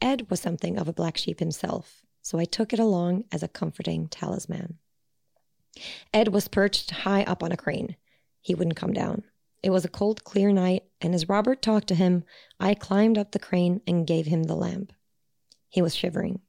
Ed 0.00 0.30
was 0.30 0.40
something 0.40 0.78
of 0.78 0.88
a 0.88 0.94
black 0.94 1.18
sheep 1.18 1.40
himself, 1.40 2.06
so 2.22 2.38
I 2.38 2.46
took 2.46 2.72
it 2.72 2.78
along 2.78 3.24
as 3.30 3.42
a 3.42 3.48
comforting 3.48 4.08
talisman. 4.08 4.78
Ed 6.12 6.28
was 6.28 6.48
perched 6.48 6.90
high 6.90 7.22
up 7.24 7.42
on 7.42 7.52
a 7.52 7.56
crane. 7.56 7.96
He 8.40 8.54
wouldn't 8.54 8.76
come 8.76 8.94
down. 8.94 9.24
It 9.62 9.70
was 9.70 9.84
a 9.84 9.90
cold, 9.90 10.24
clear 10.24 10.52
night, 10.52 10.84
and 11.00 11.14
as 11.14 11.28
Robert 11.28 11.60
talked 11.60 11.88
to 11.88 11.94
him, 11.94 12.24
I 12.58 12.74
climbed 12.74 13.18
up 13.18 13.32
the 13.32 13.38
crane 13.38 13.82
and 13.86 14.06
gave 14.06 14.26
him 14.26 14.44
the 14.44 14.56
lamp. 14.56 14.92
He 15.68 15.82
was 15.82 15.94
shivering. 15.94 16.40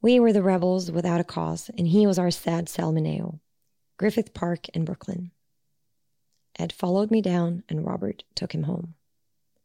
We 0.00 0.20
were 0.20 0.32
the 0.32 0.42
rebels 0.42 0.90
without 0.90 1.20
a 1.20 1.24
cause, 1.24 1.70
and 1.76 1.88
he 1.88 2.06
was 2.06 2.18
our 2.18 2.30
sad 2.30 2.66
Salmoneo. 2.66 3.40
Griffith 3.98 4.32
Park 4.34 4.68
in 4.70 4.84
Brooklyn. 4.84 5.32
Ed 6.58 6.72
followed 6.72 7.10
me 7.10 7.20
down, 7.20 7.64
and 7.68 7.84
Robert 7.86 8.24
took 8.34 8.54
him 8.54 8.64
home. 8.64 8.94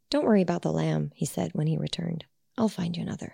Don't 0.10 0.26
worry 0.26 0.42
about 0.42 0.64
the 0.64 0.72
lamb, 0.72 1.12
he 1.14 1.26
said 1.26 1.52
when 1.54 1.68
he 1.68 1.78
returned. 1.78 2.26
I'll 2.58 2.70
find 2.70 2.98
you 2.98 3.04
another. 3.04 3.34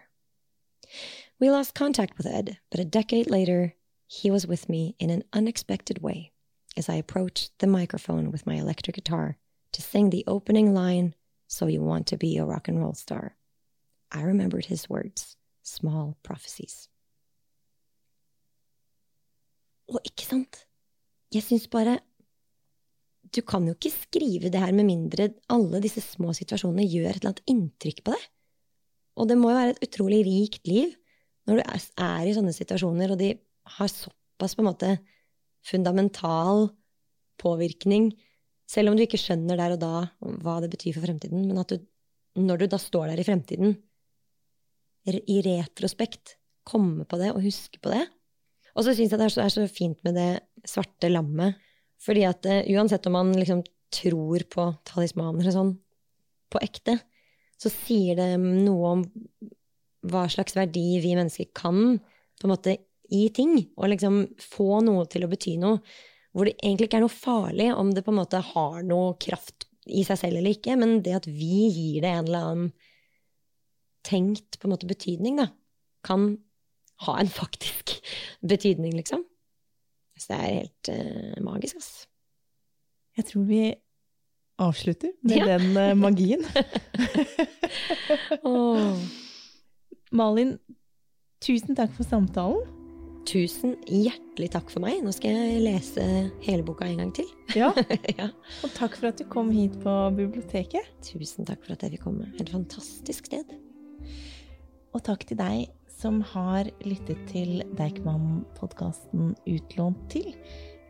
We 1.39 1.49
lost 1.49 1.73
contact 1.73 2.17
with 2.17 2.27
Ed, 2.27 2.59
but 2.69 2.79
a 2.79 2.85
decade 2.85 3.29
later, 3.29 3.75
he 4.07 4.29
was 4.29 4.45
with 4.45 4.69
me 4.69 4.95
in 4.99 5.09
an 5.09 5.23
unexpected 5.33 6.01
way 6.01 6.31
as 6.77 6.89
I 6.89 6.95
approached 6.95 7.51
the 7.59 7.67
microphone 7.67 8.31
with 8.31 8.45
my 8.45 8.55
electric 8.55 8.95
guitar 8.95 9.37
to 9.71 9.81
sing 9.81 10.09
the 10.09 10.23
opening 10.27 10.73
line, 10.73 11.15
So 11.47 11.67
You 11.67 11.81
Want 11.81 12.07
to 12.07 12.17
Be 12.17 12.37
a 12.37 12.45
Rock 12.45 12.67
and 12.67 12.79
Roll 12.79 12.93
Star. 12.93 13.35
I 14.11 14.21
remembered 14.21 14.65
his 14.65 14.89
words, 14.89 15.37
small 15.63 16.17
prophecies. 16.23 16.89
Og 19.87 19.99
ikke 20.05 20.25
sant? 20.25 20.65
Jeg 21.33 21.43
syns 21.43 21.67
bare 21.67 21.99
du 23.35 23.41
kan 23.47 23.65
jo 23.67 23.75
ikke 23.75 23.91
skrive 23.93 24.51
det 24.51 24.61
her 24.61 24.71
med 24.75 24.87
mindre 24.87 25.29
alle 25.51 25.81
disse 25.83 26.03
små 26.03 26.33
situasjonene 26.37 26.85
gjør 26.87 27.09
et 27.11 27.19
eller 27.19 27.33
annet 27.33 27.51
inntrykk 27.51 28.03
på 28.05 28.13
deg. 28.15 28.27
Og 29.15 29.29
det 29.29 29.37
må 29.39 29.51
jo 29.51 29.57
være 29.57 29.75
et 29.75 29.83
utrolig 29.87 30.21
rikt 30.27 30.69
liv 30.69 30.95
når 31.45 31.59
du 31.59 31.63
er 32.01 32.25
i 32.25 32.33
sånne 32.33 32.53
situasjoner, 32.55 33.11
og 33.13 33.19
de 33.21 33.35
har 33.77 33.91
såpass 33.91 34.55
på 34.57 34.63
en 34.63 34.69
måte 34.71 34.91
fundamental 35.65 36.69
påvirkning, 37.41 38.09
selv 38.69 38.89
om 38.89 38.97
du 38.97 39.03
ikke 39.05 39.19
skjønner 39.21 39.59
der 39.59 39.75
og 39.75 39.81
da 39.81 39.91
hva 40.41 40.57
det 40.63 40.71
betyr 40.73 40.95
for 40.95 41.05
fremtiden, 41.05 41.45
men 41.45 41.59
at 41.61 41.69
du, 41.69 41.83
når 42.41 42.63
du 42.63 42.67
da 42.71 42.79
står 42.81 43.11
der 43.11 43.21
i 43.21 43.27
fremtiden, 43.27 43.75
i 45.05 45.37
retrospekt, 45.45 46.39
komme 46.65 47.05
på 47.05 47.19
det 47.21 47.29
og 47.35 47.43
huske 47.45 47.77
på 47.77 47.91
det. 47.93 48.01
Og 48.73 48.87
så 48.87 48.95
syns 48.95 49.13
jeg 49.13 49.21
det 49.21 49.27
er 49.29 49.53
så, 49.53 49.67
fint 49.69 49.99
med 50.07 50.17
det 50.17 50.29
svarte 50.67 51.11
lammet, 51.11 51.61
fordi 52.05 52.25
at 52.27 52.45
uh, 52.49 52.61
uansett 52.75 53.05
om 53.09 53.17
man 53.17 53.33
liksom 53.35 53.63
tror 53.95 54.45
på 54.51 54.69
talismaner 54.87 55.49
og 55.49 55.55
sånn 55.55 55.75
på 56.53 56.61
ekte, 56.63 56.99
så 57.57 57.71
sier 57.71 58.17
det 58.19 58.31
noe 58.39 58.91
om 58.91 59.05
hva 60.05 60.25
slags 60.29 60.55
verdi 60.57 60.99
vi 61.01 61.15
mennesker 61.17 61.49
kan 61.55 61.97
på 62.35 62.47
en 62.47 62.53
måte 62.53 62.75
i 63.13 63.27
ting, 63.33 63.57
og 63.77 63.91
liksom 63.91 64.23
få 64.41 64.81
noe 64.85 65.05
til 65.09 65.25
å 65.25 65.29
bety 65.31 65.55
noe. 65.61 65.79
Hvor 66.35 66.49
det 66.49 66.57
egentlig 66.57 66.89
ikke 66.89 66.99
er 66.99 67.05
noe 67.05 67.13
farlig 67.13 67.69
om 67.77 67.93
det 67.95 68.03
på 68.05 68.11
en 68.11 68.19
måte 68.19 68.41
har 68.43 68.81
noe 68.85 69.13
kraft 69.21 69.67
i 69.85 70.01
seg 70.05 70.19
selv 70.19 70.39
eller 70.39 70.57
ikke, 70.57 70.75
men 70.79 70.99
det 71.05 71.13
at 71.19 71.29
vi 71.29 71.67
gir 71.69 72.01
det 72.03 72.11
en 72.11 72.25
eller 72.25 72.49
annen 72.49 72.73
tenkt 74.05 74.59
på 74.59 74.67
en 74.67 74.73
måte 74.75 74.89
betydning, 74.89 75.39
da, 75.39 75.49
kan 76.05 76.33
ha 77.05 77.17
en 77.21 77.31
faktisk 77.41 77.97
betydning, 78.45 78.97
liksom. 78.97 79.23
Så 80.15 80.31
det 80.31 80.37
er 80.37 80.53
helt 80.59 80.91
uh, 80.91 81.43
magisk, 81.43 81.75
altså. 81.75 82.07
Jeg 83.17 83.25
tror 83.25 83.43
vi 83.47 83.73
avslutter 84.59 85.11
med 85.23 85.37
ja. 85.37 85.57
den 85.57 85.77
uh, 85.77 85.97
magien. 85.97 86.45
oh. 88.47 88.95
Malin, 90.11 90.57
tusen 91.43 91.75
takk 91.75 91.93
for 91.95 92.07
samtalen. 92.07 92.63
Tusen 93.25 93.73
hjertelig 93.89 94.51
takk 94.53 94.69
for 94.69 94.83
meg. 94.83 94.99
Nå 95.01 95.11
skal 95.15 95.33
jeg 95.33 95.63
lese 95.65 96.03
hele 96.45 96.63
boka 96.65 96.85
en 96.87 97.01
gang 97.01 97.13
til. 97.17 97.27
Ja. 97.57 97.71
ja. 98.19 98.29
Og 98.63 98.75
takk 98.77 98.99
for 98.99 99.09
at 99.09 99.19
du 99.19 99.25
kom 99.31 99.49
hit 99.55 99.75
på 99.81 99.95
biblioteket. 100.15 100.91
Tusen 101.03 101.47
takk 101.47 101.63
for 101.65 101.73
at 101.75 101.83
jeg 101.83 101.95
fikk 101.95 102.05
komme. 102.05 102.29
Et 102.39 102.51
fantastisk 102.51 103.31
sted. 103.31 103.55
Og 104.95 105.03
takk 105.03 105.25
til 105.27 105.39
deg 105.41 105.65
som 105.95 106.21
har 106.33 106.69
lyttet 106.83 107.21
til 107.29 107.63
Deichman-podkasten 107.79 109.33
Utlånt 109.47 110.01
til. 110.11 110.33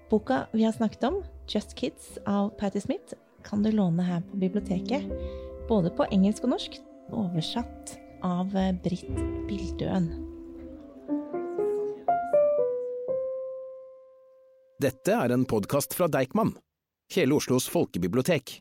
Boka 0.10 0.46
vi 0.54 0.66
har 0.66 0.74
snakket 0.76 1.06
om, 1.08 1.22
Just 1.50 1.76
Kids 1.78 2.18
av 2.26 2.52
Patti 2.60 2.82
Smith, 2.82 3.14
kan 3.46 3.64
du 3.64 3.72
låne 3.72 4.04
her 4.06 4.22
på 4.26 4.42
biblioteket. 4.42 5.10
Både 5.70 5.92
på 5.94 6.06
engelsk 6.12 6.46
og 6.46 6.56
norsk, 6.56 6.78
oversatt 7.14 7.96
av 8.26 8.54
Britt 8.86 9.10
Bildøen. 9.50 10.10
Dette 14.82 15.14
er 15.16 15.32
en 15.32 15.46
podkast 15.48 15.96
fra 15.96 16.10
Deichman, 16.12 16.52
hele 17.16 17.38
Oslos 17.38 17.70
folkebibliotek. 17.72 18.60